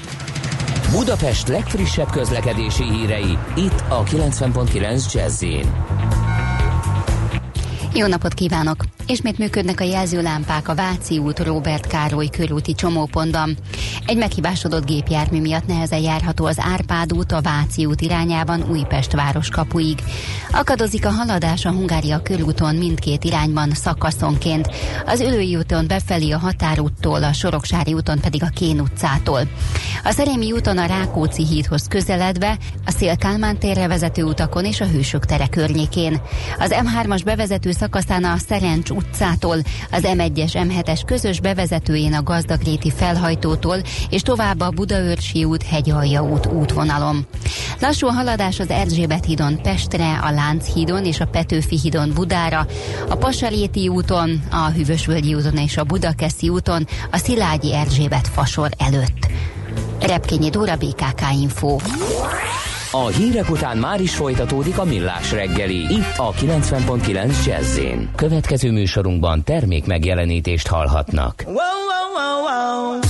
Budapest 0.90 1.48
legfrissebb 1.48 2.10
közlekedési 2.10 2.84
hírei, 2.84 3.38
itt 3.56 3.84
a 3.88 4.02
90.9 4.02 5.12
jazz 5.12 5.42
jó 7.94 8.06
napot 8.06 8.34
kívánok! 8.34 8.84
Ismét 9.06 9.38
működnek 9.38 9.80
a 9.80 9.84
jelzőlámpák 9.84 10.68
a 10.68 10.74
Váci 10.74 11.18
út 11.18 11.38
Robert 11.38 11.86
Károly 11.86 12.28
körúti 12.28 12.74
csomópontban. 12.74 13.56
Egy 14.06 14.16
meghibásodott 14.16 14.86
gépjármű 14.86 15.40
miatt 15.40 15.66
nehezen 15.66 16.00
járható 16.00 16.44
az 16.44 16.56
Árpád 16.60 17.12
út 17.12 17.32
a 17.32 17.40
Váci 17.40 17.84
út 17.84 18.00
irányában 18.00 18.64
Újpest 18.70 19.12
városkapuig. 19.12 19.98
Akadozik 20.52 21.06
a 21.06 21.10
haladás 21.10 21.64
a 21.64 21.70
Hungária 21.70 22.22
körúton 22.22 22.74
mindkét 22.74 23.24
irányban 23.24 23.70
szakaszonként. 23.70 24.68
Az 25.06 25.20
Ülői 25.20 25.56
úton 25.56 25.86
befelé 25.86 26.30
a 26.30 26.38
Határúttól, 26.38 27.24
a 27.24 27.32
Soroksári 27.32 27.92
úton 27.92 28.20
pedig 28.20 28.42
a 28.42 28.50
Kén 28.54 28.80
utcától. 28.80 29.40
A 30.04 30.10
Szerémi 30.10 30.52
úton 30.52 30.78
a 30.78 30.86
Rákóczi 30.86 31.46
hídhoz 31.46 31.88
közeledve, 31.88 32.56
a 32.86 32.90
Szél-Kálmán 32.90 33.58
térre 33.58 33.86
vezető 33.86 34.22
utakon 34.22 34.64
és 34.64 34.80
a 34.80 34.86
Hősök 34.86 35.24
tere 35.24 35.46
környékén. 35.46 36.20
Az 36.58 36.74
M3-as 36.74 37.20
bevezető 37.24 37.72
szakaszán 37.72 38.24
a 38.24 38.36
Szerencs 38.48 38.90
utcától, 38.92 39.56
az 39.90 40.02
M1-es 40.02 40.52
M7-es 40.52 41.00
közös 41.06 41.40
bevezetőjén 41.40 42.14
a 42.14 42.22
Gazdagréti 42.22 42.90
felhajtótól 42.90 43.76
és 44.10 44.22
tovább 44.22 44.60
a 44.60 44.70
Budaörsi 44.70 45.44
út, 45.44 45.62
Hegyalja 45.62 46.22
út 46.22 46.46
útvonalon. 46.46 47.26
Lassú 47.80 48.06
a 48.06 48.12
haladás 48.12 48.60
az 48.60 48.70
Erzsébet 48.70 49.24
hídon 49.24 49.62
Pestre, 49.62 50.18
a 50.18 50.30
Lánchídon 50.30 51.04
és 51.04 51.20
a 51.20 51.26
Petőfi 51.26 51.78
hídon 51.78 52.10
Budára, 52.14 52.66
a 53.08 53.14
Pasaréti 53.14 53.88
úton, 53.88 54.42
a 54.50 54.70
Hűvösvölgyi 54.70 55.34
úton 55.34 55.56
és 55.56 55.76
a 55.76 55.84
Budakeszi 55.84 56.48
úton, 56.48 56.86
a 57.10 57.16
Szilágyi 57.16 57.74
Erzsébet 57.74 58.28
fasor 58.28 58.70
előtt. 58.78 59.26
Repkényi 60.00 60.50
Dóra 60.50 60.76
BKK 60.76 61.20
Info. 61.40 61.76
A 62.94 63.06
hírek 63.06 63.50
után 63.50 63.76
már 63.76 64.00
is 64.00 64.14
folytatódik 64.14 64.78
a 64.78 64.84
millás 64.84 65.32
reggeli. 65.32 65.76
Itt 65.76 66.16
a 66.16 66.32
90.9 66.32 67.44
jazz 67.46 67.80
Következő 68.16 68.70
műsorunkban 68.70 69.44
termék 69.44 69.86
megjelenítést 69.86 70.66
hallhatnak. 70.66 71.42
Wow, 71.46 71.54
wow, 71.54 71.62
wow, 72.16 72.90
wow. 72.90 73.00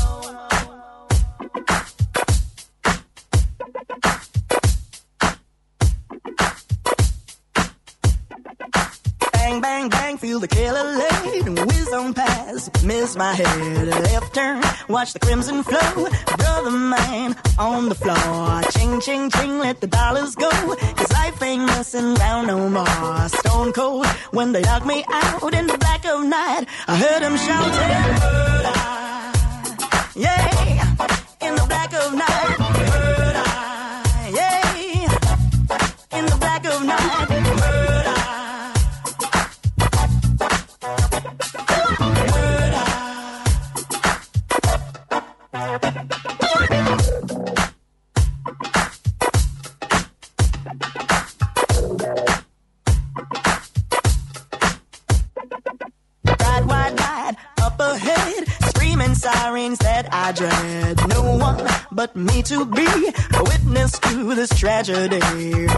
Bang, 9.61 9.91
bang, 9.91 10.19
feel 10.19 10.39
the 10.39 10.47
killer 10.47 10.85
whiz 10.97 11.62
on 12.03 12.15
past. 12.15 12.85
Miss 12.85 13.17
my 13.17 13.33
head, 13.35 13.89
left 13.89 14.35
turn, 14.35 14.63
watch 14.89 15.13
the 15.13 15.21
crimson 15.21 15.63
flow. 15.63 16.09
Brother 16.37 16.71
man 16.71 17.37
on 17.59 17.89
the 17.89 17.95
floor. 17.95 18.63
Ching, 18.73 19.01
ching, 19.01 19.31
ching, 19.31 19.59
let 19.59 19.81
the 19.81 19.87
dollars 19.87 20.35
go. 20.35 20.51
Cause 20.51 21.13
life 21.13 21.43
ain't 21.43 21.67
messing 21.67 22.17
around 22.19 22.47
no 22.47 22.69
more. 22.69 23.29
Stone 23.29 23.73
cold 23.73 24.07
when 24.33 24.53
they 24.53 24.63
knock 24.63 24.85
me 24.85 25.05
out 25.09 25.55
in 25.55 25.67
the 25.67 25.79
black 25.79 26.05
of 26.05 26.25
night. 26.25 26.67
I 26.89 26.97
heard 26.97 27.23
them 27.23 27.37
shouting. 27.37 28.73
Yeah, 30.15 30.62
this 64.43 64.59
tragedy. 64.59 65.21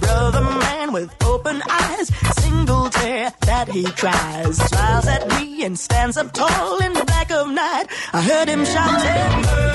Brother 0.00 0.40
man 0.40 0.92
with 0.92 1.10
open 1.24 1.60
eyes, 1.68 2.08
single 2.42 2.88
tear 2.88 3.30
that 3.42 3.68
he 3.68 3.84
cries. 3.84 4.56
Smiles 4.56 5.06
at 5.06 5.28
me 5.28 5.64
and 5.64 5.78
stands 5.78 6.16
up 6.16 6.32
tall 6.32 6.78
in 6.82 6.94
the 6.94 7.04
black 7.04 7.30
of 7.30 7.48
night. 7.50 7.86
I 8.14 8.22
heard 8.22 8.48
him 8.48 8.64
shouting, 8.64 9.73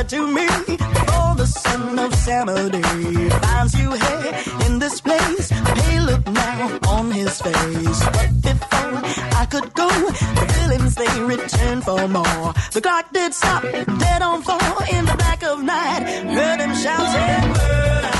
said 0.00 0.08
to 0.08 0.26
me, 0.26 0.46
before 0.66 1.34
the 1.36 1.46
son 1.46 1.98
of 1.98 2.14
Samadhi 2.14 3.28
finds 3.28 3.74
you 3.78 3.90
here 3.92 4.34
in 4.66 4.78
this 4.78 5.00
place. 5.00 5.50
Hey, 5.50 6.00
look 6.00 6.26
now 6.26 6.78
on 6.88 7.10
his 7.10 7.40
face. 7.40 8.04
But 8.16 8.30
before 8.40 9.00
I 9.42 9.46
could 9.50 9.74
go, 9.74 9.88
the 9.88 10.46
villains 10.56 10.94
they 10.94 11.20
returned 11.22 11.84
for 11.84 12.08
more. 12.08 12.54
The 12.72 12.80
clock 12.80 13.12
did 13.12 13.34
stop, 13.34 13.62
dead 13.62 14.22
on 14.22 14.42
four 14.42 14.84
in 14.90 15.04
the 15.04 15.16
black 15.18 15.42
of 15.42 15.62
night. 15.62 16.02
Heard 16.36 16.60
him 16.60 16.74
shouting, 16.74 18.19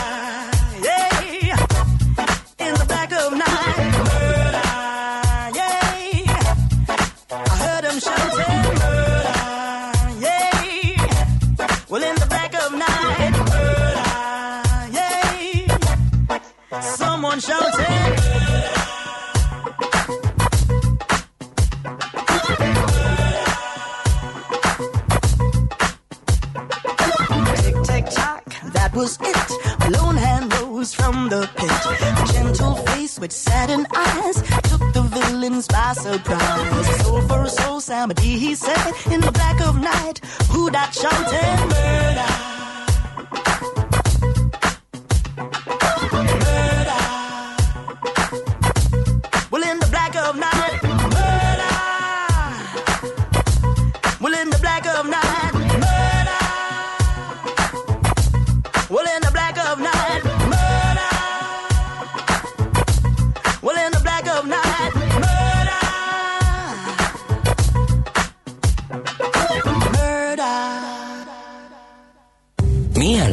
with 33.20 33.32
saddened 33.32 33.86
eyes 33.94 34.36
took 34.64 34.80
the 34.94 35.02
villains 35.02 35.68
by 35.68 35.92
surprise. 35.92 37.02
Soul 37.02 37.20
for 37.28 37.42
a 37.42 37.48
soul, 37.48 37.80
Samadhi, 37.80 38.38
he 38.38 38.54
said, 38.54 38.92
in 39.12 39.20
the 39.20 39.30
black 39.30 39.60
of 39.60 39.78
night. 39.78 40.20
Who 40.50 40.70
that 40.70 40.94
murder? 40.94 41.68
Murder. 41.68 42.49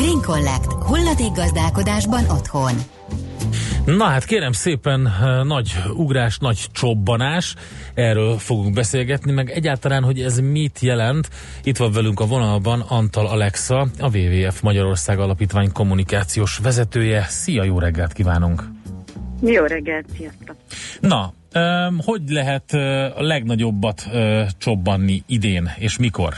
Green 0.00 0.20
Collect. 0.20 0.72
Hulladék 0.72 1.32
gazdálkodásban 1.34 2.24
otthon. 2.30 2.72
Na 3.84 4.04
hát 4.04 4.24
kérem 4.24 4.52
szépen, 4.52 5.06
eh, 5.06 5.44
nagy 5.44 5.72
ugrás, 5.96 6.38
nagy 6.38 6.66
csobbanás, 6.72 7.54
erről 7.94 8.38
fogunk 8.38 8.74
beszélgetni, 8.74 9.32
meg 9.32 9.50
egyáltalán, 9.50 10.02
hogy 10.02 10.20
ez 10.20 10.38
mit 10.38 10.78
jelent. 10.78 11.28
Itt 11.62 11.76
van 11.76 11.92
velünk 11.92 12.20
a 12.20 12.26
vonalban 12.26 12.80
Antal 12.80 13.26
Alexa, 13.26 13.86
a 13.98 14.16
WWF 14.16 14.60
Magyarország 14.60 15.18
Alapítvány 15.18 15.72
kommunikációs 15.72 16.58
vezetője. 16.58 17.22
Szia, 17.28 17.64
jó 17.64 17.78
reggelt 17.78 18.12
kívánunk! 18.12 18.64
Jó 19.40 19.64
reggelt, 19.64 20.06
sziasztok! 20.16 20.56
Na, 21.00 21.32
em, 21.52 22.00
hogy 22.04 22.22
lehet 22.28 22.72
eh, 22.72 23.18
a 23.18 23.22
legnagyobbat 23.22 24.08
eh, 24.12 24.46
csobbanni 24.58 25.22
idén, 25.26 25.70
és 25.78 25.98
mikor? 25.98 26.34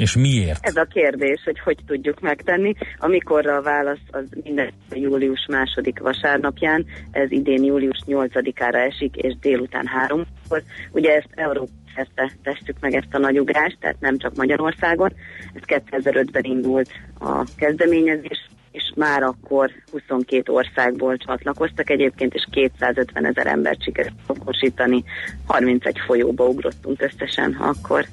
És 0.00 0.16
miért? 0.16 0.58
Ez 0.66 0.76
a 0.76 0.84
kérdés, 0.84 1.40
hogy 1.44 1.60
hogy 1.60 1.78
tudjuk 1.86 2.20
megtenni. 2.20 2.74
Amikorra 2.98 3.56
a 3.56 3.62
válasz 3.62 4.06
az 4.10 4.24
minden 4.42 4.72
július 4.90 5.46
második 5.48 5.98
vasárnapján, 5.98 6.86
ez 7.10 7.30
idén 7.30 7.64
július 7.64 7.98
8-ára 8.06 8.78
esik, 8.78 9.16
és 9.16 9.34
délután 9.40 9.86
háromkor. 9.86 10.62
Ugye 10.92 11.14
ezt 11.14 11.28
Európa 11.34 11.70
szerte 11.94 12.30
tesszük 12.42 12.76
meg 12.80 12.94
ezt 12.94 13.14
a 13.14 13.18
nagy 13.18 13.38
ugrást, 13.40 13.76
tehát 13.80 14.00
nem 14.00 14.18
csak 14.18 14.34
Magyarországon. 14.34 15.12
Ez 15.54 15.80
2005-ben 15.90 16.44
indult 16.44 16.90
a 17.18 17.44
kezdeményezés, 17.56 18.48
és 18.72 18.92
már 18.94 19.22
akkor 19.22 19.70
22 19.90 20.52
országból 20.52 21.16
csatlakoztak 21.16 21.90
egyébként, 21.90 22.34
és 22.34 22.46
250 22.50 23.26
ezer 23.26 23.46
embert 23.46 23.82
sikerült 23.82 24.14
okosítani. 24.26 25.04
31 25.46 25.98
folyóba 26.06 26.44
ugrottunk 26.44 27.02
összesen 27.02 27.56
akkor. 27.60 28.06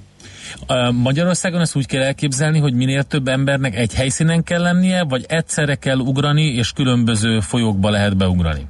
Magyarországon 1.03 1.61
ezt 1.61 1.75
úgy 1.75 1.85
kell 1.85 2.01
elképzelni, 2.01 2.59
hogy 2.59 2.73
minél 2.73 3.03
több 3.03 3.27
embernek 3.27 3.75
egy 3.75 3.93
helyszínen 3.93 4.43
kell 4.43 4.61
lennie, 4.61 5.03
vagy 5.03 5.25
egyszerre 5.27 5.75
kell 5.75 5.97
ugrani, 5.97 6.43
és 6.43 6.71
különböző 6.71 7.39
folyókba 7.39 7.89
lehet 7.89 8.17
beugrani? 8.17 8.67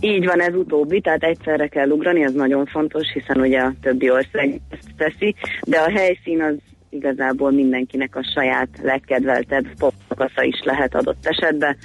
Így 0.00 0.24
van 0.24 0.40
ez 0.40 0.54
utóbbi, 0.54 1.00
tehát 1.00 1.22
egyszerre 1.22 1.66
kell 1.66 1.88
ugrani, 1.88 2.22
ez 2.22 2.32
nagyon 2.32 2.66
fontos, 2.66 3.12
hiszen 3.12 3.40
ugye 3.40 3.60
a 3.60 3.72
többi 3.82 4.10
ország 4.10 4.60
ezt 4.70 4.90
teszi, 4.96 5.34
de 5.62 5.78
a 5.78 5.90
helyszín 5.90 6.42
az 6.42 6.54
igazából 6.96 7.50
mindenkinek 7.50 8.16
a 8.16 8.24
saját 8.34 8.68
legkedveltebb 8.82 9.66
popszakasza 9.78 10.42
is 10.42 10.60
lehet 10.64 10.94
adott 10.94 11.26
esetben. 11.26 11.76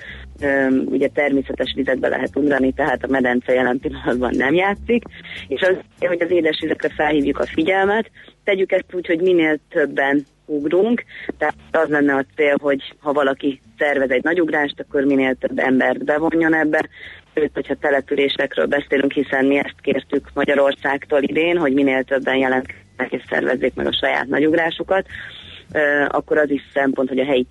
Üm, 0.44 0.84
ugye 0.86 1.08
természetes 1.08 1.74
vizekbe 1.76 2.08
lehet 2.08 2.36
ugrani, 2.36 2.74
tehát 2.74 3.04
a 3.04 3.08
medence 3.08 3.54
jelen 3.54 3.80
pillanatban 3.80 4.36
nem 4.36 4.54
játszik, 4.54 5.04
és 5.48 5.62
az, 5.62 6.08
hogy 6.08 6.22
az 6.22 6.32
édesvizekre 6.32 6.90
felhívjuk 6.90 7.40
a 7.40 7.46
figyelmet, 7.46 8.12
tegyük 8.44 8.72
ezt 8.72 8.94
úgy, 8.94 9.08
hogy 9.08 9.22
minél 9.22 9.58
többen 9.70 10.26
ugrunk, 10.46 11.04
tehát 11.38 11.56
az 11.72 11.90
lenne 11.90 12.16
a 12.16 12.26
cél, 12.36 12.56
hogy 12.62 12.94
ha 13.00 13.14
valaki 13.14 13.62
szervez 13.78 14.10
egy 14.10 14.24
nagy 14.24 14.42
ugrást, 14.42 14.80
akkor 14.80 15.04
minél 15.04 15.36
több 15.36 15.60
embert 15.60 16.04
bevonjon 16.04 16.56
ebbe, 16.56 16.90
sőt, 17.34 17.54
hogyha 17.54 17.76
településekről 17.76 18.66
beszélünk, 18.66 19.12
hiszen 19.12 19.46
mi 19.46 19.58
ezt 19.58 19.82
kértük 19.82 20.30
Magyarországtól 20.34 21.22
idén, 21.22 21.58
hogy 21.58 21.74
minél 21.74 22.04
többen 22.04 22.36
jelentkeznek 23.02 23.12
és 23.12 23.24
szervezzék 23.30 23.74
meg 23.74 23.88
a 23.88 23.98
saját 24.00 24.28
nagyugrásukat, 24.28 25.06
akkor 26.08 26.38
az 26.38 26.50
is 26.50 26.62
szempont, 26.74 27.10
hogy 27.10 27.20
a 27.20 27.26
helyi 27.26 27.48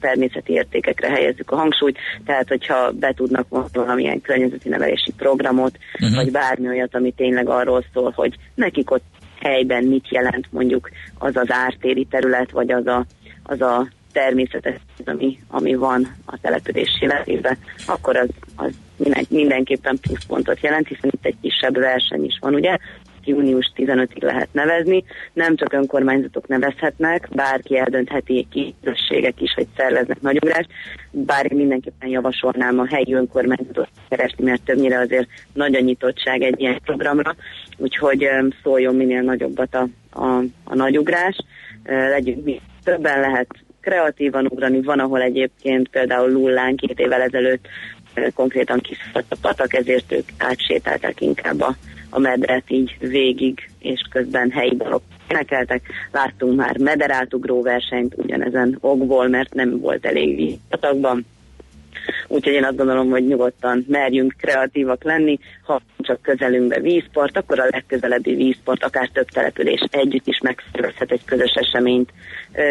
természeti 0.00 0.52
értékekre 0.52 1.08
helyezzük 1.08 1.50
a 1.50 1.56
hangsúlyt, 1.56 1.98
tehát 2.24 2.48
hogyha 2.48 2.90
be 2.90 3.12
tudnak 3.12 3.46
valamilyen 3.72 4.20
környezeti 4.20 4.68
nevelési 4.68 5.12
programot, 5.16 5.78
uh-huh. 5.94 6.14
vagy 6.14 6.30
bármi 6.30 6.68
olyat, 6.68 6.94
ami 6.94 7.12
tényleg 7.12 7.48
arról 7.48 7.84
szól, 7.92 8.12
hogy 8.14 8.34
nekik 8.54 8.90
ott 8.90 9.04
helyben 9.40 9.84
mit 9.84 10.08
jelent 10.08 10.46
mondjuk 10.50 10.90
az 11.18 11.36
az 11.36 11.50
ártéri 11.50 12.06
terület, 12.10 12.50
vagy 12.50 12.70
az 12.70 12.86
a, 12.86 13.06
az 13.42 13.60
a 13.60 13.88
természetes, 14.12 14.76
ami, 15.04 15.38
ami 15.48 15.74
van 15.74 16.08
a 16.24 16.38
település 16.40 16.98
életében, 17.00 17.56
akkor 17.86 18.16
az, 18.16 18.28
az 18.56 18.72
minden, 18.96 19.24
mindenképpen 19.28 19.98
pluszpontot 20.00 20.60
jelent, 20.60 20.88
hiszen 20.88 21.10
itt 21.14 21.24
egy 21.24 21.36
kisebb 21.40 21.76
verseny 21.76 22.24
is 22.24 22.38
van, 22.40 22.54
ugye? 22.54 22.78
Június 23.26 23.72
15-ig 23.76 24.22
lehet 24.22 24.48
nevezni, 24.52 25.04
nem 25.32 25.56
csak 25.56 25.72
önkormányzatok 25.72 26.48
nevezhetnek, 26.48 27.28
bárki 27.34 27.78
eldöntheti 27.78 28.46
ki 28.50 28.74
közösségek 28.82 29.40
is, 29.40 29.52
hogy 29.54 29.66
szerveznek 29.76 30.20
nagyugrást, 30.20 30.68
bár 31.10 31.52
én 31.52 31.58
mindenképpen 31.58 32.08
javasolnám 32.08 32.78
a 32.78 32.86
helyi 32.86 33.14
önkormányzatot 33.14 33.88
keresni, 34.08 34.44
mert 34.44 34.62
többnyire 34.62 34.98
azért 34.98 35.28
nagy 35.52 35.74
a 35.74 35.80
nyitottság 35.80 36.42
egy 36.42 36.60
ilyen 36.60 36.80
programra, 36.84 37.34
úgyhogy 37.76 38.28
szóljon 38.62 38.94
minél 38.94 39.22
nagyobbat 39.22 39.74
a, 39.74 39.88
a, 40.10 40.42
a 40.64 40.74
nagyugrás, 40.74 41.36
legyünk 41.84 42.44
mi 42.44 42.60
többen 42.84 43.20
lehet 43.20 43.48
kreatívan 43.80 44.46
ugrani, 44.46 44.82
van, 44.82 44.98
ahol 44.98 45.22
egyébként 45.22 45.88
például 45.88 46.30
Lullán 46.30 46.76
két 46.76 46.98
évvel 46.98 47.22
ezelőtt 47.22 47.66
konkrétan 48.34 48.78
kiszakadt 48.78 49.32
a 49.32 49.36
patak, 49.40 49.74
ezért 49.74 50.12
ők 50.12 50.28
átsétálták 50.38 51.20
inkább 51.20 51.60
a, 51.60 51.76
a 52.10 52.18
medret 52.18 52.70
így 52.70 52.96
végig, 52.98 53.70
és 53.78 54.00
közben 54.10 54.50
helyi 54.50 54.76
dalok 54.76 55.02
énekeltek. 55.28 55.82
Láttunk 56.12 56.56
már 56.56 56.78
mederátugró 56.78 57.62
versenyt 57.62 58.14
ugyanezen 58.16 58.78
okból, 58.80 59.28
mert 59.28 59.54
nem 59.54 59.80
volt 59.80 60.06
elég 60.06 60.36
víz 60.36 60.58
a 60.68 60.76
patakban. 60.76 61.26
Úgyhogy 62.28 62.52
én 62.52 62.64
azt 62.64 62.76
gondolom, 62.76 63.10
hogy 63.10 63.26
nyugodtan 63.26 63.84
merjünk 63.88 64.34
kreatívak 64.38 65.04
lenni, 65.04 65.38
ha 65.62 65.80
csak 65.98 66.22
közelünkbe 66.22 66.80
vízport, 66.80 67.36
akkor 67.36 67.60
a 67.60 67.68
legközelebbi 67.70 68.34
vízport, 68.34 68.84
akár 68.84 69.08
több 69.08 69.28
település 69.28 69.80
együtt 69.90 70.26
is 70.26 70.40
megszervezhet 70.42 71.10
egy 71.10 71.24
közös 71.24 71.54
eseményt. 71.54 72.12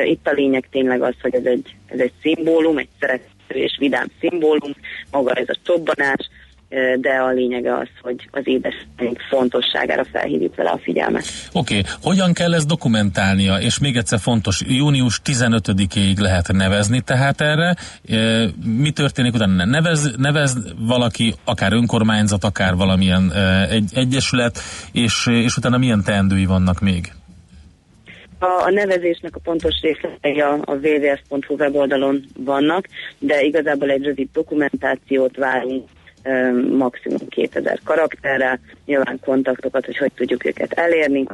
Itt 0.06 0.28
a 0.28 0.32
lényeg 0.32 0.68
tényleg 0.72 1.02
az, 1.02 1.14
hogy 1.22 1.34
ez 1.34 1.46
egy, 1.46 1.76
ez 1.86 2.00
egy 2.00 2.12
szimbólum, 2.22 2.78
egy 2.78 2.90
szerető 3.00 3.24
és 3.48 3.76
vidám 3.80 4.08
szimbólum, 4.20 4.72
maga 5.12 5.32
ez 5.34 5.50
a 5.50 5.58
csobbanás, 5.64 6.30
de 7.00 7.10
a 7.10 7.32
lényege 7.32 7.74
az, 7.74 7.88
hogy 8.02 8.30
az 8.32 8.42
édesanyag 8.44 9.18
fontosságára 9.30 10.06
felhívjuk 10.12 10.56
vele 10.56 10.70
a 10.70 10.80
figyelmet. 10.84 11.26
Oké, 11.54 11.78
okay. 11.78 11.92
hogyan 12.02 12.34
kell 12.34 12.54
ezt 12.54 12.68
dokumentálnia? 12.68 13.56
És 13.56 13.80
még 13.80 13.96
egyszer 13.96 14.20
fontos, 14.20 14.62
június 14.68 15.22
15-ig 15.26 16.20
lehet 16.20 16.52
nevezni 16.52 17.02
tehát 17.02 17.42
erre. 17.42 17.76
Mi 18.66 18.92
történik 18.92 19.34
utána? 19.34 19.66
Nevez, 19.66 20.16
nevez 20.18 20.58
valaki, 20.78 21.34
akár 21.44 21.74
önkormányzat, 21.74 22.44
akár 22.44 22.76
valamilyen 22.76 23.32
egy, 23.70 23.92
egyesület, 23.94 24.60
és, 24.92 25.28
és 25.28 25.58
utána 25.58 25.78
milyen 25.78 26.04
teendői 26.04 26.46
vannak 26.46 26.80
még? 26.80 27.12
A, 28.40 28.64
a 28.66 28.70
nevezésnek 28.70 29.36
a 29.36 29.40
pontos 29.40 29.82
részletei 29.82 30.42
a, 30.42 30.54
a 30.54 30.74
www.hu 30.74 31.56
weboldalon 31.56 32.26
vannak, 32.38 32.88
de 33.18 33.42
igazából 33.42 33.90
egy 33.90 34.04
rövid 34.04 34.28
dokumentációt 34.34 35.38
várunk 35.38 35.90
maximum 36.78 37.28
2000 37.30 37.80
karakterrel, 37.84 38.60
nyilván 38.86 39.20
kontaktokat, 39.26 39.86
hogy 39.86 39.98
hogy 39.98 40.12
tudjuk 40.16 40.46
őket 40.46 40.74
elérni, 40.74 41.26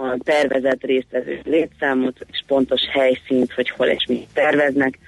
a 0.00 0.16
tervezett 0.24 0.82
résztvevő 0.82 1.40
létszámot 1.44 2.16
és 2.30 2.42
pontos 2.46 2.80
helyszínt, 2.92 3.52
hogy 3.52 3.70
hol 3.70 3.86
és 3.86 4.06
mit 4.08 4.28
terveznek. 4.32 4.98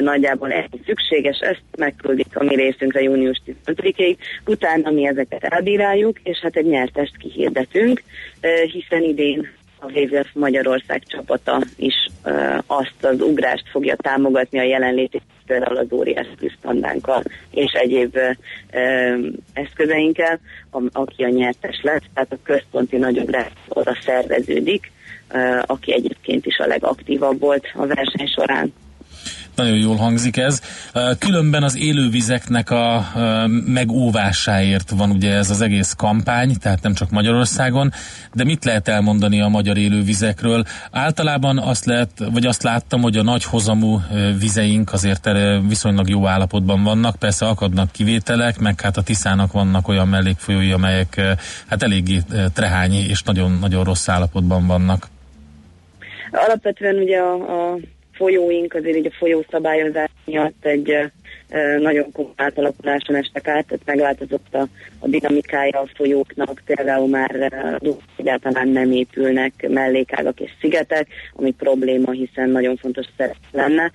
Nagyjából 0.00 0.52
ennyi 0.52 0.80
szükséges, 0.86 1.38
ezt 1.38 1.62
megküldik 1.76 2.26
a 2.34 2.44
mi 2.44 2.54
részünkre 2.54 3.02
június 3.02 3.42
15-ig, 3.46 4.16
utána 4.46 4.90
mi 4.90 5.06
ezeket 5.06 5.44
elbíráljuk, 5.44 6.18
és 6.22 6.38
hát 6.38 6.56
egy 6.56 6.66
nyertest 6.66 7.16
kihirdetünk, 7.16 8.02
ö, 8.40 8.48
hiszen 8.72 9.02
idén 9.02 9.48
a 9.80 9.90
WWF 9.92 10.28
Magyarország 10.32 11.02
csapata 11.06 11.62
is 11.76 11.94
uh, 12.24 12.58
azt 12.66 13.04
az 13.04 13.20
ugrást 13.20 13.68
fogja 13.70 13.96
támogatni 13.96 14.58
a 14.58 14.62
jelenlétét 14.62 15.22
például 15.46 15.76
az 15.76 15.92
óriás 15.92 16.26
pluszpandánkkal 16.36 17.22
és 17.50 17.72
egyéb 17.72 18.16
um, 18.16 19.32
eszközeinkkel, 19.52 20.40
am, 20.70 20.88
aki 20.92 21.22
a 21.22 21.28
nyertes 21.28 21.80
lesz, 21.82 22.02
tehát 22.14 22.32
a 22.32 22.42
központi 22.42 22.96
nagyugrás 22.96 23.52
oda 23.68 23.98
szerveződik, 24.04 24.92
uh, 25.32 25.62
aki 25.66 25.92
egyébként 25.92 26.46
is 26.46 26.58
a 26.58 26.66
legaktívabb 26.66 27.40
volt 27.40 27.66
a 27.74 27.86
verseny 27.86 28.26
során. 28.26 28.72
Nagyon 29.54 29.76
jól 29.76 29.96
hangzik 29.96 30.36
ez. 30.36 30.60
Különben 31.18 31.62
az 31.62 31.76
élővizeknek 31.76 32.70
a 32.70 33.06
megóvásáért 33.66 34.90
van 34.90 35.10
ugye 35.10 35.34
ez 35.34 35.50
az 35.50 35.60
egész 35.60 35.92
kampány, 35.92 36.58
tehát 36.58 36.82
nem 36.82 36.94
csak 36.94 37.10
Magyarországon, 37.10 37.92
de 38.32 38.44
mit 38.44 38.64
lehet 38.64 38.88
elmondani 38.88 39.40
a 39.40 39.48
magyar 39.48 39.76
élővizekről? 39.76 40.64
Általában 40.90 41.58
azt 41.58 41.84
lehet, 41.84 42.10
vagy 42.32 42.46
azt 42.46 42.62
láttam, 42.62 43.00
hogy 43.00 43.16
a 43.16 43.22
nagy 43.22 43.44
hozamú 43.44 44.00
vizeink 44.38 44.92
azért 44.92 45.28
viszonylag 45.68 46.08
jó 46.08 46.26
állapotban 46.26 46.82
vannak, 46.82 47.16
persze 47.16 47.46
akadnak 47.46 47.92
kivételek, 47.92 48.58
meg 48.58 48.80
hát 48.80 48.96
a 48.96 49.02
Tiszának 49.02 49.52
vannak 49.52 49.88
olyan 49.88 50.08
mellékfolyói, 50.08 50.72
amelyek 50.72 51.20
hát 51.66 51.82
eléggé 51.82 52.20
trehányi 52.54 52.98
és 53.08 53.22
nagyon-nagyon 53.22 53.84
rossz 53.84 54.08
állapotban 54.08 54.66
vannak. 54.66 55.08
Alapvetően 56.32 56.94
ugye 56.96 57.18
a, 57.18 57.32
a 57.34 57.78
folyóink 58.20 58.74
azért 58.74 58.96
így 58.96 59.06
a 59.06 59.16
folyószabályozás 59.18 60.10
miatt 60.24 60.64
egy 60.64 61.10
nagyon 61.78 62.12
komoly 62.12 62.32
átalakuláson 62.36 63.16
estek 63.16 63.48
át, 63.48 63.66
tehát 63.66 63.84
megváltozott 63.84 64.54
a, 64.54 64.66
a 64.98 65.08
dinamikája 65.08 65.80
a 65.80 65.88
folyóknak, 65.94 66.62
például 66.64 67.08
már 67.08 67.52
egyáltalán 68.16 68.68
nem 68.68 68.92
épülnek 68.92 69.68
mellékágak 69.68 70.40
és 70.40 70.50
szigetek, 70.60 71.06
ami 71.32 71.50
probléma, 71.50 72.10
hiszen 72.10 72.50
nagyon 72.50 72.76
fontos 72.76 73.06
szerep 73.16 73.36
lenne. 73.52 73.92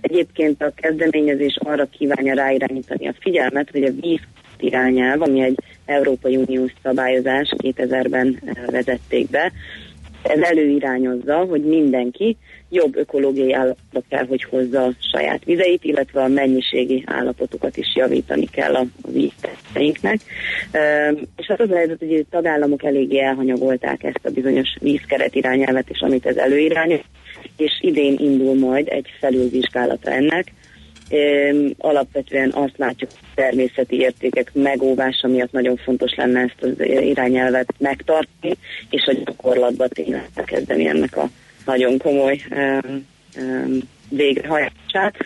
Egyébként 0.00 0.62
a 0.62 0.72
kezdeményezés 0.74 1.58
arra 1.64 1.86
kívánja 1.98 2.34
ráirányítani 2.34 3.08
a 3.08 3.14
figyelmet, 3.20 3.70
hogy 3.70 3.82
a 3.82 3.92
víz 4.00 4.20
irányelv, 4.58 5.22
ami 5.22 5.42
egy 5.42 5.58
Európai 5.86 6.36
Uniós 6.36 6.72
szabályozás 6.82 7.54
2000-ben 7.58 8.40
vezették 8.66 9.30
be, 9.30 9.52
ez 10.22 10.40
előirányozza, 10.40 11.36
hogy 11.36 11.64
mindenki 11.64 12.36
jobb 12.72 12.96
ökológiai 12.96 13.52
állapotba 13.52 14.02
kell, 14.08 14.26
hogy 14.26 14.44
hozza 14.44 14.84
a 14.84 14.92
saját 15.12 15.44
vizeit, 15.44 15.84
illetve 15.84 16.22
a 16.22 16.28
mennyiségi 16.28 17.02
állapotokat 17.06 17.76
is 17.76 17.94
javítani 17.94 18.46
kell 18.46 18.74
a 18.74 18.86
vízteszteinknek. 19.08 20.20
És 21.36 21.46
hát 21.46 21.60
az 21.60 21.70
a 21.70 21.76
helyzet, 21.76 21.98
hogy 21.98 22.14
a 22.14 22.30
tagállamok 22.30 22.84
eléggé 22.84 23.20
elhanyagolták 23.20 24.02
ezt 24.02 24.20
a 24.22 24.30
bizonyos 24.30 24.68
vízkeret 24.80 25.34
irányelvet, 25.34 25.88
és 25.88 26.00
amit 26.00 26.26
ez 26.26 26.36
előirányoz, 26.36 27.00
és 27.56 27.78
idén 27.80 28.16
indul 28.18 28.54
majd 28.54 28.88
egy 28.88 29.06
felülvizsgálata 29.20 30.10
ennek, 30.10 30.52
alapvetően 31.78 32.50
azt 32.52 32.76
látjuk, 32.78 33.10
hogy 33.10 33.28
természeti 33.34 34.00
értékek 34.00 34.50
megóvása 34.54 35.28
miatt 35.28 35.52
nagyon 35.52 35.76
fontos 35.76 36.14
lenne 36.14 36.40
ezt 36.40 36.62
az 36.62 36.86
irányelvet 36.86 37.74
megtartani, 37.78 38.56
és 38.90 39.04
a 39.06 39.12
gyakorlatban 39.24 39.88
tényleg 39.88 40.28
kezdeni 40.44 40.86
ennek 40.86 41.16
a 41.16 41.28
nagyon 41.64 41.98
komoly 41.98 42.40
um, 42.50 43.06
um, 43.36 43.78
végrehajtását. 44.08 45.16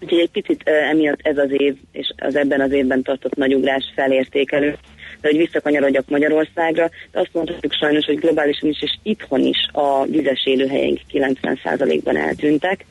Úgyhogy 0.00 0.18
egy 0.18 0.30
picit 0.30 0.62
emiatt 0.64 1.20
ez 1.22 1.38
az 1.38 1.50
év, 1.50 1.76
és 1.92 2.12
az 2.16 2.36
ebben 2.36 2.60
az 2.60 2.72
évben 2.72 3.02
tartott 3.02 3.34
nagyugrás 3.34 3.92
felértékelő, 3.94 4.76
de 5.20 5.28
hogy 5.28 5.36
visszakanyarodjak 5.36 6.08
Magyarországra, 6.08 6.90
de 7.12 7.20
azt 7.20 7.30
mondhatjuk 7.32 7.72
sajnos, 7.72 8.04
hogy 8.04 8.18
globálisan 8.18 8.68
is 8.68 8.82
és 8.82 8.98
itthon 9.02 9.40
is 9.40 9.68
a 9.72 10.04
vizes 10.04 10.42
élőhelyeink 10.44 11.00
90%-ban 11.12 12.16
eltűntek, 12.16 12.84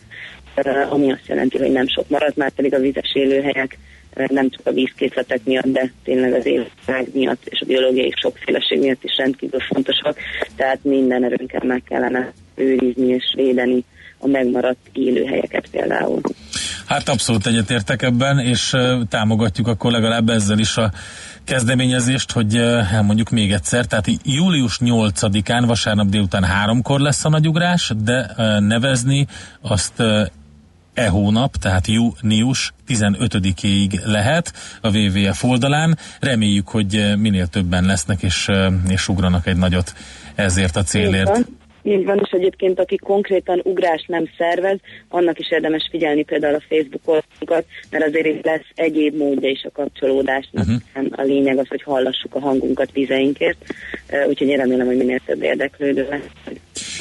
ami 0.90 1.12
azt 1.12 1.28
jelenti, 1.28 1.58
hogy 1.58 1.72
nem 1.72 1.88
sok 1.88 2.10
maradt, 2.10 2.36
már 2.36 2.52
pedig 2.52 2.74
a 2.74 2.80
vizes 2.80 3.12
élőhelyek 3.14 3.78
nem 4.28 4.50
csak 4.50 4.68
a 4.68 4.72
vízkészletek 4.72 5.44
miatt, 5.44 5.72
de 5.72 5.92
tényleg 6.04 6.34
az 6.34 6.46
életek 6.46 7.14
miatt 7.14 7.46
és 7.46 7.60
a 7.62 7.66
biológiai 7.66 8.14
sokféleség 8.16 8.80
miatt 8.80 9.04
is 9.04 9.18
rendkívül 9.18 9.60
fontosak, 9.60 10.18
tehát 10.56 10.84
minden 10.84 11.24
erőnkkel 11.24 11.62
meg 11.64 11.84
kellene 11.88 12.32
őrizni 12.60 13.07
és 13.07 13.34
védeni 13.36 13.84
a 14.18 14.28
megmaradt 14.28 14.89
élőhelyeket 14.93 15.68
például. 15.72 16.22
Hát 16.86 17.10
abszolút 17.10 17.47
egyetértek 17.47 18.01
ebben, 18.01 18.39
és 18.39 18.76
támogatjuk 19.10 19.68
akkor 19.68 19.91
legalább 19.91 20.30
ezzel 20.30 20.60
is 20.60 20.78
a 20.78 20.91
kezdeményezést, 21.43 22.32
hogy 22.32 22.55
elmondjuk 22.91 23.30
még 23.30 23.51
egyszer, 23.51 23.86
tehát 23.86 24.05
július 24.24 24.78
8-án, 24.82 25.64
vasárnap 25.68 26.07
délután 26.07 26.43
háromkor 26.43 26.99
lesz 26.99 27.26
a 27.26 27.30
nagyugrás, 27.30 27.91
de 28.03 28.34
nevezni 28.60 29.28
azt 29.62 30.03
e 30.93 31.07
hónap, 31.10 31.55
tehát 31.55 31.88
június 31.88 32.74
15-ig 32.88 34.05
lehet 34.05 34.53
a 34.82 34.97
WWF 34.97 35.43
oldalán. 35.43 35.97
Reméljük, 36.20 36.68
hogy 36.68 37.14
minél 37.18 37.47
többen 37.47 37.86
lesznek, 37.86 38.22
és, 38.22 38.49
és 38.89 39.07
ugranak 39.07 39.47
egy 39.47 39.57
nagyot 39.57 39.93
ezért 40.36 40.76
a 40.76 40.84
célért. 40.84 41.45
Így 41.90 42.06
van, 42.06 42.20
és 42.24 42.30
egyébként 42.32 42.80
aki 42.80 42.96
konkrétan 42.96 43.62
ugrás 43.64 44.06
nem 44.08 44.30
szervez, 44.38 44.80
annak 45.08 45.40
is 45.40 45.52
érdemes 45.52 45.88
figyelni 45.92 46.24
például 46.24 46.56
a 46.56 46.64
Facebook 46.70 47.02
oldalunkat, 47.06 47.66
mert 47.90 48.06
azért 48.06 48.26
itt 48.26 48.46
lesz 48.46 48.66
egyéb 48.76 49.16
módja 49.16 49.50
is 49.50 49.64
a 49.64 49.72
kapcsolódásnak. 49.72 50.66
Uh-huh. 50.66 51.06
A 51.12 51.22
lényeg 51.22 51.58
az, 51.58 51.68
hogy 51.68 51.84
hallassuk 51.84 52.36
a 52.36 52.40
hangunkat 52.40 52.92
vizeinkért, 52.92 53.58
úgyhogy 54.28 54.48
én 54.48 54.58
remélem, 54.58 54.86
hogy 54.86 54.98
minél 54.98 55.20
több 55.26 55.44
érdeklődő 55.44 56.08
lesz. 56.10 56.54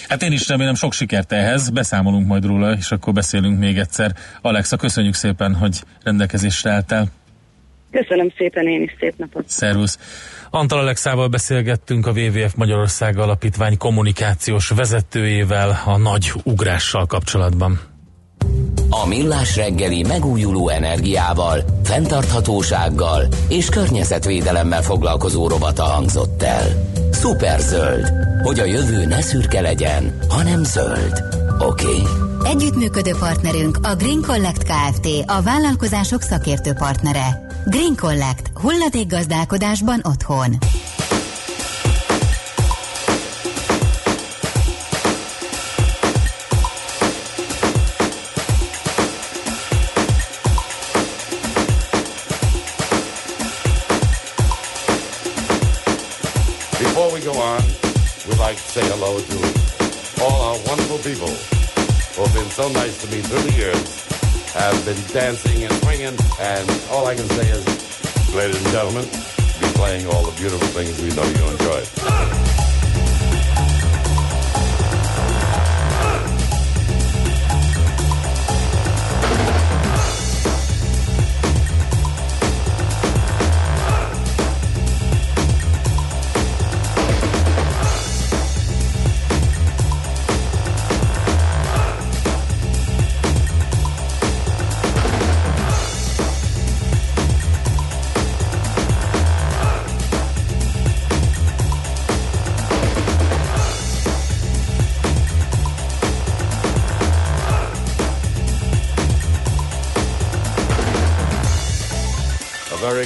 Hát 0.08 0.22
én 0.22 0.32
is 0.32 0.48
remélem 0.48 0.74
sok 0.74 0.92
sikert 0.92 1.32
ehhez, 1.32 1.70
beszámolunk 1.70 2.26
majd 2.26 2.44
róla, 2.44 2.72
és 2.72 2.90
akkor 2.90 3.12
beszélünk 3.12 3.58
még 3.58 3.78
egyszer. 3.78 4.10
Alexa, 4.42 4.76
köszönjük 4.76 5.14
szépen, 5.14 5.54
hogy 5.54 5.78
rendelkezésre 6.02 6.70
álltál. 6.70 7.06
Köszönöm 7.90 8.32
szépen, 8.36 8.68
én 8.68 8.82
is 8.82 8.96
szép 9.00 9.14
napot. 9.16 9.48
Szervusz. 9.48 9.98
Antal 10.50 10.78
Alexával 10.78 11.28
beszélgettünk 11.28 12.06
a 12.06 12.10
WWF 12.10 12.54
Magyarország 12.54 13.18
Alapítvány 13.18 13.76
kommunikációs 13.76 14.68
vezetőjével 14.68 15.82
a 15.84 15.96
nagy 15.96 16.32
ugrással 16.44 17.06
kapcsolatban. 17.06 17.80
A 18.90 19.06
Millás 19.06 19.56
reggeli 19.56 20.02
megújuló 20.02 20.68
energiával, 20.68 21.64
fenntarthatósággal 21.84 23.26
és 23.48 23.68
környezetvédelemmel 23.68 24.82
foglalkozó 24.82 25.48
rovata 25.48 25.82
hangzott 25.82 26.42
el. 26.42 26.90
Superzöld, 27.12 28.12
hogy 28.42 28.58
a 28.58 28.64
jövő 28.64 29.06
ne 29.06 29.20
szürke 29.20 29.60
legyen, 29.60 30.18
hanem 30.28 30.64
zöld. 30.64 31.22
Oké? 31.58 31.86
Okay. 31.86 32.02
Együttműködő 32.44 33.12
partnerünk 33.18 33.78
a 33.82 33.94
Green 33.94 34.22
Collect 34.26 34.62
Kft. 34.62 35.06
a 35.26 35.42
vállalkozások 35.42 36.22
szakértő 36.22 36.72
partnere. 36.72 37.47
Green 37.70 37.94
Collect. 37.96 38.50
Hulladékgazdálkodásban 38.54 40.00
otthon. 40.02 40.58
Before 56.78 57.12
we 57.12 57.20
go 57.20 57.32
on, 57.32 57.62
we'd 58.26 58.38
like 58.38 58.56
to 58.56 58.68
say 58.70 58.84
hello 58.88 59.20
to 59.20 60.22
all 60.24 60.40
our 60.42 60.58
wonderful 60.66 60.98
people 60.98 61.32
who 62.14 62.22
have 62.22 62.34
been 62.34 62.50
so 62.50 62.68
nice 62.68 62.96
to 63.02 63.06
me 63.10 63.20
through 63.20 63.42
the 63.50 63.56
years, 63.56 64.07
have 64.58 64.84
been 64.84 65.00
dancing 65.12 65.62
and 65.62 65.72
swinging, 65.84 66.16
and 66.40 66.70
all 66.90 67.06
I 67.06 67.14
can 67.14 67.28
say 67.28 67.48
is, 67.50 68.34
ladies 68.34 68.60
and 68.62 68.72
gentlemen, 68.72 69.04
be 69.60 69.66
playing 69.78 70.06
all 70.08 70.24
the 70.24 70.36
beautiful 70.36 70.66
things 70.68 71.00
we 71.00 71.10
know 71.14 71.22
you 71.22 71.52
enjoy. 71.52 72.67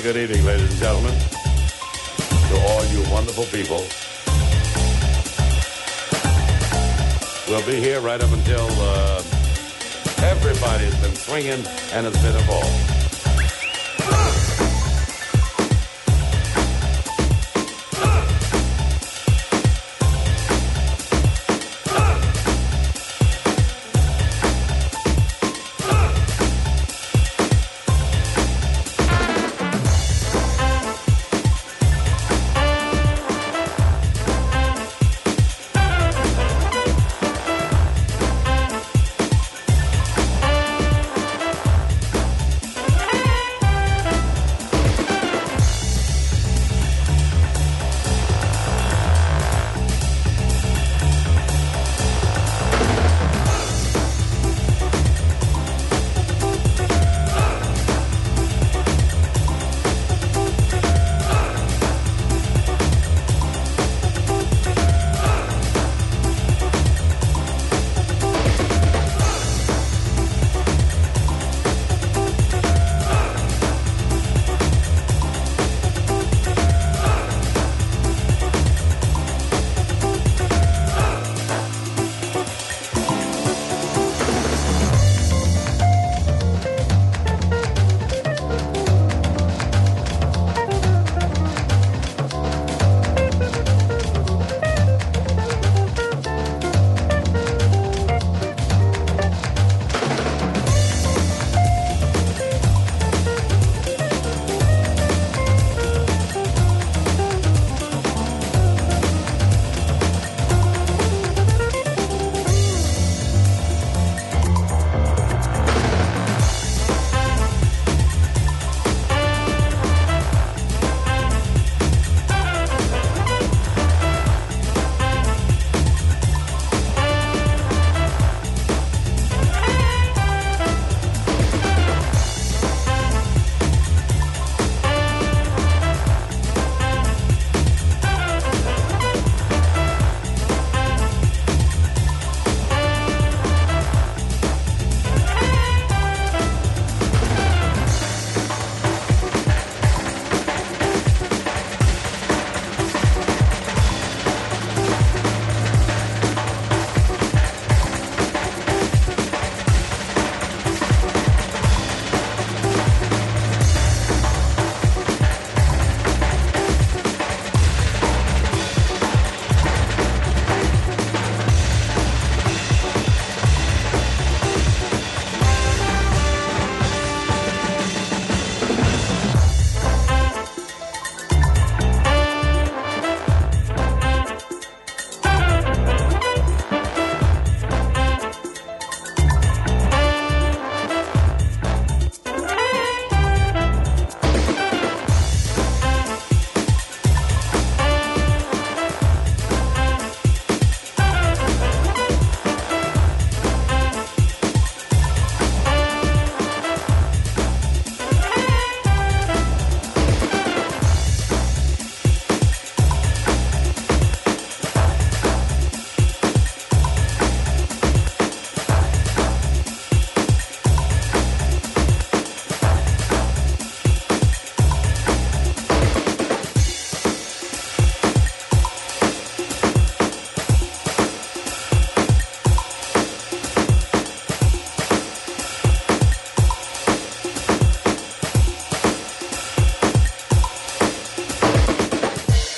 Good 0.03 0.17
evening, 0.17 0.45
ladies 0.45 0.69
and 0.69 0.81
gentlemen, 0.81 1.17
to 2.49 2.61
all 2.67 2.85
you 2.87 3.09
wonderful 3.13 3.45
people. 3.45 3.87
We'll 7.47 7.65
be 7.65 7.81
here 7.81 8.01
right 8.01 8.21
up 8.21 8.33
until 8.33 8.67
uh, 8.81 9.23
everybody's 10.23 10.97
been 10.97 11.15
swinging 11.15 11.65
and 11.93 12.05
it's 12.05 12.21
been 12.21 12.35
a 12.35 12.47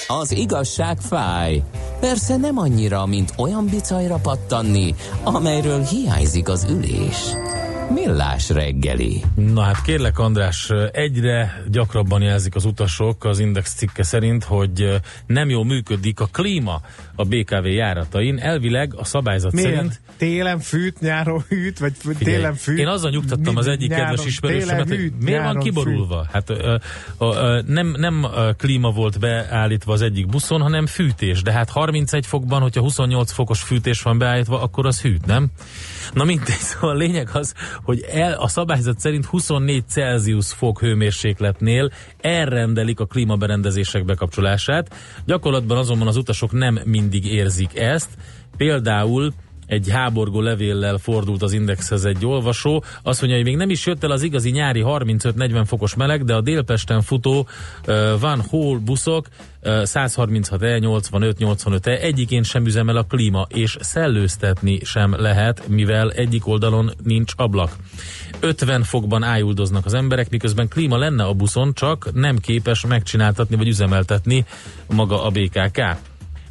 az 0.07 0.33
igazság 0.33 1.01
fáj. 1.01 1.63
Persze 2.01 2.37
nem 2.37 2.59
annyira, 2.59 3.07
mint 3.07 3.33
olyan 3.37 3.67
bicajra 3.67 4.17
pattanni, 4.17 4.95
amelyről 5.23 5.83
hiányzik 5.83 6.49
az 6.49 6.67
ülés. 6.71 7.17
Millás 7.91 8.51
reggeli. 8.51 9.23
Na 9.35 9.63
hát 9.63 9.83
kérlek 9.83 10.19
András, 10.19 10.71
egyre 10.93 11.63
gyakrabban 11.69 12.23
jelzik 12.23 12.55
az 12.55 12.65
utasok 12.65 13.25
az 13.25 13.39
Index 13.39 13.75
cikke 13.75 14.03
szerint, 14.03 14.45
hogy 14.45 15.01
nem 15.27 15.49
jól 15.49 15.65
működik 15.65 16.21
a 16.21 16.29
klíma 16.33 16.81
a 17.15 17.25
BKV 17.25 17.67
járatain. 17.67 18.39
Elvileg 18.39 18.95
a 18.97 19.05
szabályzat 19.05 19.53
Miért? 19.53 19.75
szerint 19.75 20.01
Télen 20.17 20.59
fűt, 20.59 21.01
nyáron 21.01 21.45
hűt, 21.49 21.79
vagy 21.79 21.93
Figyelj, 21.97 22.25
télen 22.25 22.55
fűt? 22.55 22.79
Én 22.79 22.87
azzal 22.87 23.11
nyugtattam 23.11 23.57
az 23.57 23.67
egyik 23.67 23.89
nyáron- 23.89 24.07
kedves 24.07 24.27
ismerősemet, 24.27 24.87
télen 24.87 25.03
hogy 25.03 25.25
miért 25.25 25.43
van 25.43 25.59
kiborulva? 25.59 26.27
Hát 26.33 26.51
ö, 26.51 26.77
ö, 27.19 27.27
ö, 27.27 27.61
nem, 27.67 27.95
nem 27.99 28.27
klíma 28.57 28.91
volt 28.91 29.19
beállítva 29.21 29.93
az 29.93 30.03
egyik 30.03 30.27
buszon, 30.27 30.61
hanem 30.61 30.87
fűtés. 30.87 31.43
De 31.43 31.53
hát 31.53 31.71
31 31.71 32.27
fokban, 32.27 32.63
hogyha 32.63 32.81
28 32.81 33.33
fokos 33.33 33.63
fűtés 33.63 34.03
van 34.03 34.19
beállítva, 34.19 34.63
akkor 34.63 34.87
az 34.87 35.01
hűt, 35.01 35.27
nem? 35.27 35.47
Na 36.13 36.25
mindegy, 36.25 36.59
szóval 36.71 36.91
a 36.91 36.99
lényeg 36.99 37.29
az, 37.33 37.55
hogy 37.83 38.05
el, 38.13 38.33
a 38.33 38.49
szabályzat 38.49 38.99
szerint 38.99 39.25
24 39.25 39.85
Celsius 39.89 40.53
fok 40.53 40.81
hőmérsékletnél 40.81 41.91
elrendelik 42.21 43.01
a 43.01 43.07
klímaberendezések 43.07 44.05
bekapcsolását. 44.05 44.95
Gyakorlatban 45.25 45.79
azonban 45.79 46.09
az 46.09 46.17
utasok 46.17 46.53
nem 46.53 46.81
mindig 46.85 47.27
érzik 47.27 47.79
ezt. 47.79 48.09
Például 48.57 49.33
egy 49.67 49.89
háborgó 49.91 50.41
levéllel 50.41 50.99
fordult 50.99 51.43
az 51.43 51.53
Indexhez 51.53 52.05
egy 52.05 52.27
olvasó. 52.27 52.85
Azt 53.03 53.21
mondja, 53.21 53.39
hogy 53.39 53.49
még 53.49 53.57
nem 53.57 53.71
is 53.71 53.87
jött 53.87 54.05
el 54.05 54.11
az 54.11 54.23
igazi 54.23 54.51
nyári 54.51 54.83
35-40 54.87 55.63
fokos 55.67 55.95
meleg, 55.95 56.25
de 56.25 56.35
a 56.35 56.41
Délpesten 56.41 57.03
futó 57.03 57.49
uh, 57.87 58.21
Van 58.21 58.41
Hall 58.51 58.79
buszok 58.85 59.27
uh, 59.63 59.83
136E, 59.85 60.81
85, 60.81 61.37
85E 61.41 62.03
egyikén 62.03 62.43
sem 62.43 62.67
üzemel 62.67 62.97
a 62.97 63.03
klíma, 63.03 63.47
és 63.49 63.77
szellőztetni 63.81 64.79
sem 64.85 65.15
lehet, 65.21 65.69
mivel 65.69 66.11
egyik 66.11 66.47
oldalon 66.47 66.91
nincs 67.03 67.33
ablak. 67.37 67.77
50 68.41 68.83
fokban 68.83 69.23
ájuldoznak 69.23 69.85
az 69.85 69.95
emberek, 69.95 70.31
miközben 70.31 70.69
klíma 70.69 70.99
lenne 70.99 71.25
a 71.25 71.33
buszon, 71.33 71.73
csak 71.75 72.13
nem 72.13 72.39
képes 72.39 72.87
megcsináltatni 72.87 73.57
vagy 73.57 73.69
üzemeltetni 73.69 74.45
maga 74.87 75.25
a 75.25 75.31
BKK. 75.31 75.83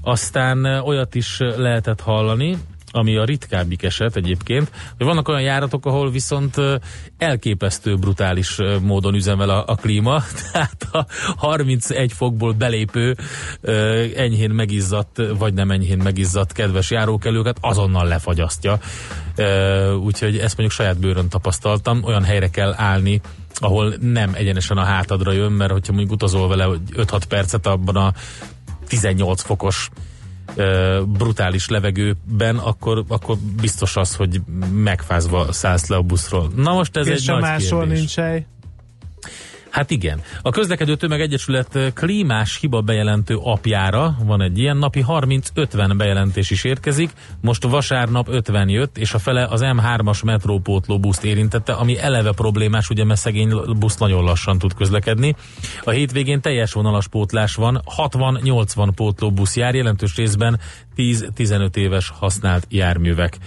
Aztán 0.02 0.66
olyat 0.66 1.16
is 1.16 1.38
lehetett 1.40 2.02
hallani, 2.02 2.58
ami 2.96 3.18
a 3.18 3.24
ritkábbik 3.24 3.84
eset 3.84 4.16
egyébként, 4.16 4.72
hogy 4.98 5.06
vannak 5.06 5.28
olyan 5.28 5.42
járatok, 5.42 5.86
ahol 5.86 6.12
viszont 6.12 6.56
elképesztő 7.18 7.96
brutális 7.96 8.58
módon 8.82 9.16
üzemel 9.16 9.50
a, 9.50 9.64
a 9.68 9.76
klíma, 9.76 10.24
tehát 10.52 10.88
a 10.92 11.06
31 11.38 12.14
fokból 12.14 12.52
belépő 12.52 13.18
enyhén 14.16 14.50
megizzadt, 14.50 15.22
vagy 15.38 15.54
nem 15.54 15.72
enyhén 15.72 15.98
megizzadt 15.98 16.52
kedves 16.52 16.92
járókelőket 16.92 17.58
azonnal 17.62 18.08
lefagyasztja. 18.08 18.80
Úgyhogy 20.04 20.38
ezt 20.38 20.58
mondjuk 20.58 20.72
saját 20.72 21.00
bőrön 21.00 21.30
tapasztaltam, 21.30 22.04
olyan 22.04 22.24
helyre 22.24 22.50
kell 22.50 22.74
állni, 22.78 23.22
ahol 23.56 23.94
nem 24.00 24.32
egyenesen 24.34 24.78
a 24.78 24.84
hátadra 24.84 25.32
jön, 25.32 25.52
mert 25.52 25.72
hogyha 25.72 25.94
mondjuk 25.94 26.14
utazol 26.14 26.48
vele 26.48 26.64
hogy 26.64 26.82
5-6 26.96 27.22
percet 27.28 27.68
abban 27.68 27.96
a 27.96 28.14
18 28.88 29.42
fokos 29.42 29.90
ö, 30.56 31.02
brutális 31.08 31.70
levegőben, 31.70 32.58
akkor, 32.58 33.04
akkor 33.08 33.38
biztos 33.62 33.96
az, 33.96 34.16
hogy 34.16 34.42
megfázva 34.74 35.52
szállsz 35.52 35.88
le 35.88 35.96
a 35.96 36.02
buszról. 36.02 36.52
Na 36.56 36.74
most 36.74 36.98
ez 36.98 37.08
És 37.08 37.22
egy 37.22 37.30
a 37.30 37.34
nagy 37.34 37.42
máshol 37.42 37.80
kérdés. 37.80 37.98
nincs 37.98 38.16
hely. 38.16 38.46
Hát 39.74 39.92
igen. 39.92 40.22
A 40.42 40.50
Közlekedő 40.50 40.96
Tömeg 40.96 41.22
Egyesület 41.22 41.76
ö, 41.76 41.88
klímás 41.94 42.58
hiba 42.60 42.82
bejelentő 42.82 43.36
apjára 43.36 44.16
van 44.24 44.42
egy 44.42 44.60
ilyen, 44.60 44.78
napi 44.78 45.06
30-50 45.08 45.94
bejelentés 45.98 46.52
is 46.52 46.64
érkezik, 46.64 47.12
most 47.42 47.64
vasárnap 47.64 48.28
50 48.30 48.70
jött, 48.70 48.98
és 48.98 49.14
a 49.14 49.20
fele 49.20 49.46
az 49.46 49.62
M3-as 49.64 50.26
metrópótló 50.26 51.00
buszt 51.00 51.24
érintette, 51.24 51.74
ami 51.74 52.00
eleve 52.00 52.32
problémás, 52.32 52.90
ugye 52.90 53.04
mert 53.04 53.20
szegény 53.20 53.54
busz 53.80 53.98
nagyon 53.98 54.24
lassan 54.24 54.58
tud 54.58 54.74
közlekedni. 54.74 55.36
A 55.84 55.90
hétvégén 55.90 56.42
teljes 56.42 56.74
vonalas 56.74 57.08
pótlás 57.08 57.56
van, 57.56 57.82
60-80 57.98 58.90
pótló 58.96 59.32
busz 59.32 59.56
jár, 59.56 59.76
jelentős 59.76 60.16
részben 60.16 60.60
10-15 60.98 61.76
éves 61.76 62.10
használt 62.20 62.66
járművek. 62.70 63.38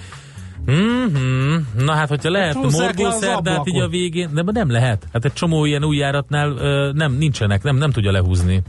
Mm-hmm. 0.70 1.56
Na 1.84 1.92
hát, 1.92 2.08
hogyha 2.08 2.30
lehet 2.30 2.56
az 2.56 2.74
morgószerdát 2.74 3.66
így 3.68 3.80
a 3.80 3.88
végén, 3.88 4.30
de 4.34 4.42
nem 4.52 4.70
lehet. 4.70 5.06
Hát 5.12 5.24
egy 5.24 5.32
csomó 5.32 5.64
ilyen 5.64 5.84
új 5.84 5.96
járatnál 5.96 6.56
ö, 6.56 6.90
nem, 6.92 7.12
nincsenek, 7.12 7.62
nem, 7.62 7.76
nem 7.76 7.90
tudja 7.90 8.10
lehúzni. 8.10 8.62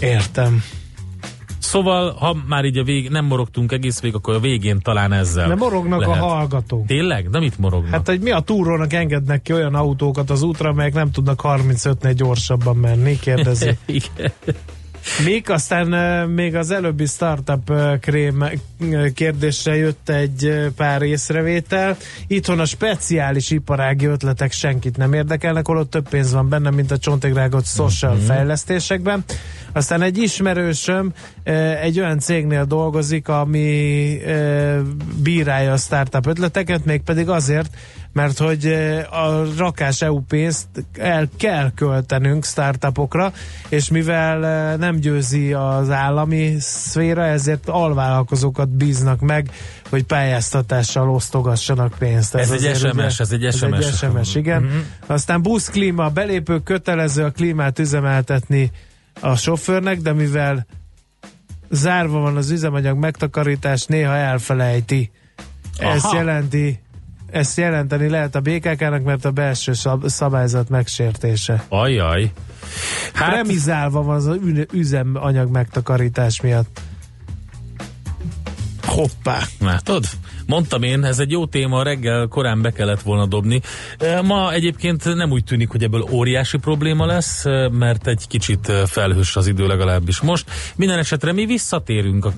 Értem. 0.00 0.62
Szóval, 1.58 2.12
ha 2.18 2.36
már 2.46 2.64
így 2.64 2.78
a 2.78 2.82
vég, 2.82 3.10
nem 3.10 3.24
morogtunk 3.24 3.72
egész 3.72 4.00
végig, 4.00 4.16
akkor 4.16 4.34
a 4.34 4.40
végén 4.40 4.80
talán 4.80 5.12
ezzel 5.12 5.48
De 5.48 5.54
morognak 5.54 6.00
lehet. 6.00 6.22
a 6.22 6.26
hallgatók. 6.26 6.86
Tényleg? 6.86 7.30
De 7.30 7.38
mit 7.38 7.58
morognak? 7.58 7.90
Hát, 7.90 8.06
hogy 8.06 8.20
mi 8.20 8.30
a 8.30 8.40
túrónak 8.40 8.92
engednek 8.92 9.42
ki 9.42 9.52
olyan 9.52 9.74
autókat 9.74 10.30
az 10.30 10.42
útra, 10.42 10.68
amelyek 10.68 10.94
nem 10.94 11.10
tudnak 11.10 11.40
35-nél 11.42 12.12
gyorsabban 12.16 12.76
menni, 12.76 13.18
kérdezi. 13.18 13.78
Igen. 13.86 14.32
Még 15.24 15.50
aztán 15.50 15.88
még 16.28 16.54
az 16.54 16.70
előbbi 16.70 17.06
startup 17.06 17.72
krém 18.00 18.44
kérdésre 19.14 19.76
jött 19.76 20.08
egy 20.08 20.70
pár 20.76 21.02
észrevétel. 21.02 21.96
Itthon 22.26 22.60
a 22.60 22.64
speciális 22.64 23.50
iparági 23.50 24.06
ötletek 24.06 24.52
senkit 24.52 24.96
nem 24.96 25.12
érdekelnek, 25.12 25.66
holott 25.66 25.90
több 25.90 26.08
pénz 26.08 26.32
van 26.32 26.48
benne, 26.48 26.70
mint 26.70 26.90
a 26.90 26.98
csontigrágot 26.98 27.66
social 27.66 28.14
Mhm. 28.14 28.24
fejlesztésekben. 28.24 29.24
Aztán 29.72 30.02
egy 30.02 30.18
ismerősöm 30.18 31.12
egy 31.82 32.00
olyan 32.00 32.18
cégnél 32.18 32.64
dolgozik, 32.64 33.28
ami 33.28 34.18
bírálja 35.22 35.72
a 35.72 35.76
startup 35.76 36.26
ötleteket, 36.26 36.84
mégpedig 36.84 37.28
azért, 37.28 37.70
mert 38.16 38.38
hogy 38.38 38.66
uh, 38.66 39.24
a 39.24 39.44
rakás 39.56 40.02
EU 40.02 40.20
pénzt 40.20 40.66
el 40.98 41.28
kell 41.36 41.70
költenünk 41.74 42.44
startupokra, 42.44 43.32
és 43.68 43.88
mivel 43.88 44.38
uh, 44.72 44.80
nem 44.80 44.96
győzi 44.96 45.52
az 45.52 45.90
állami 45.90 46.56
szféra, 46.58 47.24
ezért 47.24 47.68
alvállalkozókat 47.68 48.68
bíznak 48.68 49.20
meg, 49.20 49.50
hogy 49.90 50.04
pályáztatással 50.04 51.10
osztogassanak 51.10 51.94
pénzt. 51.98 52.34
Ez 52.34 52.50
egy 52.50 52.64
azért 52.64 52.92
SMS, 52.92 53.20
ez 53.20 53.32
egy 53.32 53.44
Ez 53.44 53.56
SMS. 53.56 53.86
egy 53.86 53.94
SMS, 53.94 54.34
igen. 54.34 54.62
Mhm. 54.62 54.76
Aztán 55.06 55.42
buszklíma, 55.42 56.08
belépő 56.08 56.58
kötelező 56.58 57.24
a 57.24 57.30
klímát 57.30 57.78
üzemeltetni 57.78 58.70
a 59.20 59.36
sofőrnek, 59.36 59.98
de 59.98 60.12
mivel 60.12 60.66
zárva 61.70 62.18
van 62.18 62.36
az 62.36 62.50
üzemanyag 62.50 62.98
megtakarítás, 62.98 63.84
néha 63.84 64.14
elfelejti. 64.14 65.10
Ez 65.78 66.04
Aha. 66.04 66.16
jelenti 66.16 66.80
ezt 67.30 67.56
jelenteni 67.56 68.08
lehet 68.08 68.34
a 68.34 68.40
BKK-nak, 68.40 69.04
mert 69.04 69.24
a 69.24 69.30
belső 69.30 69.72
szab- 69.72 70.08
szabályzat 70.08 70.68
megsértése. 70.68 71.64
Ajaj. 71.68 72.32
Hát, 73.14 73.34
Remizálva 73.34 74.02
van 74.02 74.16
az 74.16 74.26
ü- 74.26 74.72
üzemanyag 74.72 75.50
megtakarítás 75.50 76.40
miatt. 76.40 76.80
Hoppá! 78.86 79.38
Látod? 79.60 80.04
Mondtam 80.46 80.82
én, 80.82 81.04
ez 81.04 81.18
egy 81.18 81.30
jó 81.30 81.46
téma, 81.46 81.82
reggel 81.82 82.26
korán 82.26 82.62
be 82.62 82.70
kellett 82.70 83.02
volna 83.02 83.26
dobni. 83.26 83.60
E, 83.98 84.22
Ma 84.22 84.52
egyébként 84.52 85.14
nem 85.14 85.30
úgy 85.30 85.44
tűnik, 85.44 85.68
hogy 85.68 85.82
ebből 85.82 86.08
óriási 86.10 86.58
probléma 86.58 87.06
lesz, 87.06 87.44
e, 87.44 87.68
mert 87.68 88.06
egy 88.06 88.26
kicsit 88.28 88.68
e, 88.68 88.86
felhős 88.86 89.36
az 89.36 89.46
idő 89.46 89.66
legalábbis 89.66 90.20
most. 90.20 90.50
Minden 90.76 90.98
esetre 90.98 91.32
mi 91.32 91.46
visszatérünk 91.46 92.24
a 92.24 92.32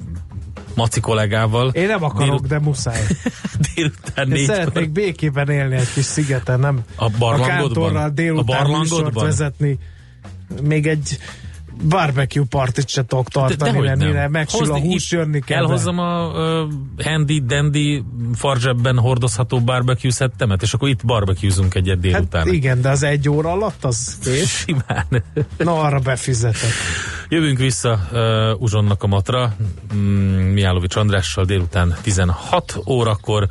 Maci 0.79 1.01
kollégával. 1.01 1.69
Én 1.69 1.87
nem 1.87 2.03
akarok, 2.05 2.25
Délut- 2.27 2.47
de 2.47 2.59
muszáj. 2.59 3.01
délután 3.75 4.29
négykor. 4.29 4.55
szeretnék 4.55 4.91
békében 4.91 5.49
élni 5.51 5.75
egy 5.77 5.93
kis 5.93 6.05
szigeten, 6.05 6.61
nem 6.61 6.81
A 6.97 7.11
barlangodban? 7.19 7.97
a 7.97 8.03
A 8.03 8.09
délután 8.09 8.67
műsort 8.67 8.79
barlangodban? 8.81 9.25
vezetni. 9.25 9.79
Még 10.63 10.87
egy 10.87 11.19
barbecue 11.89 12.45
partit 12.49 12.89
se 12.89 13.05
tudok 13.05 13.29
tartani, 13.29 13.79
mert 13.79 13.97
nem. 13.99 14.07
mire 14.09 14.29
megsül 14.29 14.73
a 14.73 14.79
hús, 14.79 15.11
jönni 15.11 15.41
kell. 15.41 15.59
Elhozzam 15.63 15.99
a 15.99 16.27
uh, 16.29 16.73
handy 17.05 17.43
dandy 17.47 18.05
farzsebben 18.35 18.99
hordozható 18.99 19.61
barbecue 19.61 20.11
szettemet, 20.13 20.63
és 20.63 20.73
akkor 20.75 20.89
itt 20.89 21.05
barbecuezunk 21.05 21.75
egyet 21.75 21.99
délután. 22.01 22.45
Hát 22.45 22.53
igen, 22.53 22.81
de 22.81 22.89
az 22.89 23.03
egy 23.03 23.29
óra 23.29 23.51
alatt 23.51 23.85
az 23.85 24.19
és 24.43 24.51
Simán. 24.51 25.23
Na, 25.59 25.81
arra 25.81 25.99
befizetek. 25.99 26.71
Jövünk 27.31 27.59
vissza 27.59 28.01
uh, 28.13 28.63
Uzsonnak 28.63 29.03
a 29.03 29.07
matra, 29.07 29.55
mm, 29.95 30.01
Miálovics 30.53 30.97
Andrással 30.97 31.45
délután 31.45 31.97
16 32.03 32.79
órakor. 32.87 33.47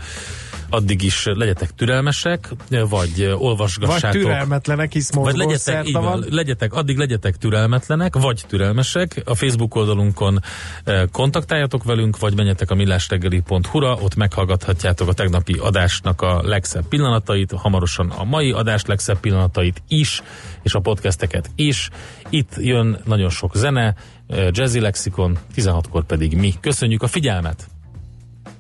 Addig 0.70 1.03
is 1.03 1.26
legyetek 1.26 1.76
türelmesek, 1.76 2.49
vagy 2.70 3.34
olvasgassátok. 3.38 4.11
Vagy 4.11 4.22
türelmetlenek, 4.22 4.93
hisz 4.93 5.13
vagy 5.13 5.36
legyetek, 5.36 5.88
így 5.88 5.93
van, 5.93 6.26
legyetek, 6.30 6.74
addig 6.74 6.97
legyetek 6.97 7.38
türelmetlenek, 7.38 8.15
vagy 8.15 8.43
türelmesek. 8.47 9.22
A 9.26 9.36
Facebook 9.36 9.76
oldalunkon 9.76 10.39
eh, 10.84 11.03
kontaktáljatok 11.11 11.84
velünk, 11.84 12.20
vagy 12.20 12.36
menjetek 12.36 12.72
a 12.72 12.76
millásreggeli.hu-ra, 12.76 13.97
ott 14.01 14.15
meghallgathatjátok 14.15 15.07
a 15.07 15.13
tegnapi 15.13 15.53
adásnak 15.53 16.22
a 16.22 16.41
legszebb 16.43 16.88
pillanatait, 16.88 17.51
hamarosan 17.51 18.09
a 18.09 18.24
mai 18.24 18.51
adás 18.51 18.86
legszebb 18.86 19.20
pillanatait 19.20 19.82
is, 19.88 20.22
és 20.63 20.74
a 20.74 20.80
podcasteket 20.80 21.49
is. 21.55 21.89
Itt 22.30 22.53
jön 22.57 22.99
nagyon 23.05 23.30
sok 23.30 23.55
zene, 23.55 23.95
eh, 24.28 24.47
Jazzy 24.51 24.80
Lexikon, 24.80 25.38
16-kor 25.55 26.05
pedig 26.05 26.38
mi. 26.38 26.53
Köszönjük 26.59 27.03
a 27.03 27.07
figyelmet! 27.07 27.68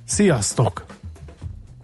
Sziasztok! 0.05 0.96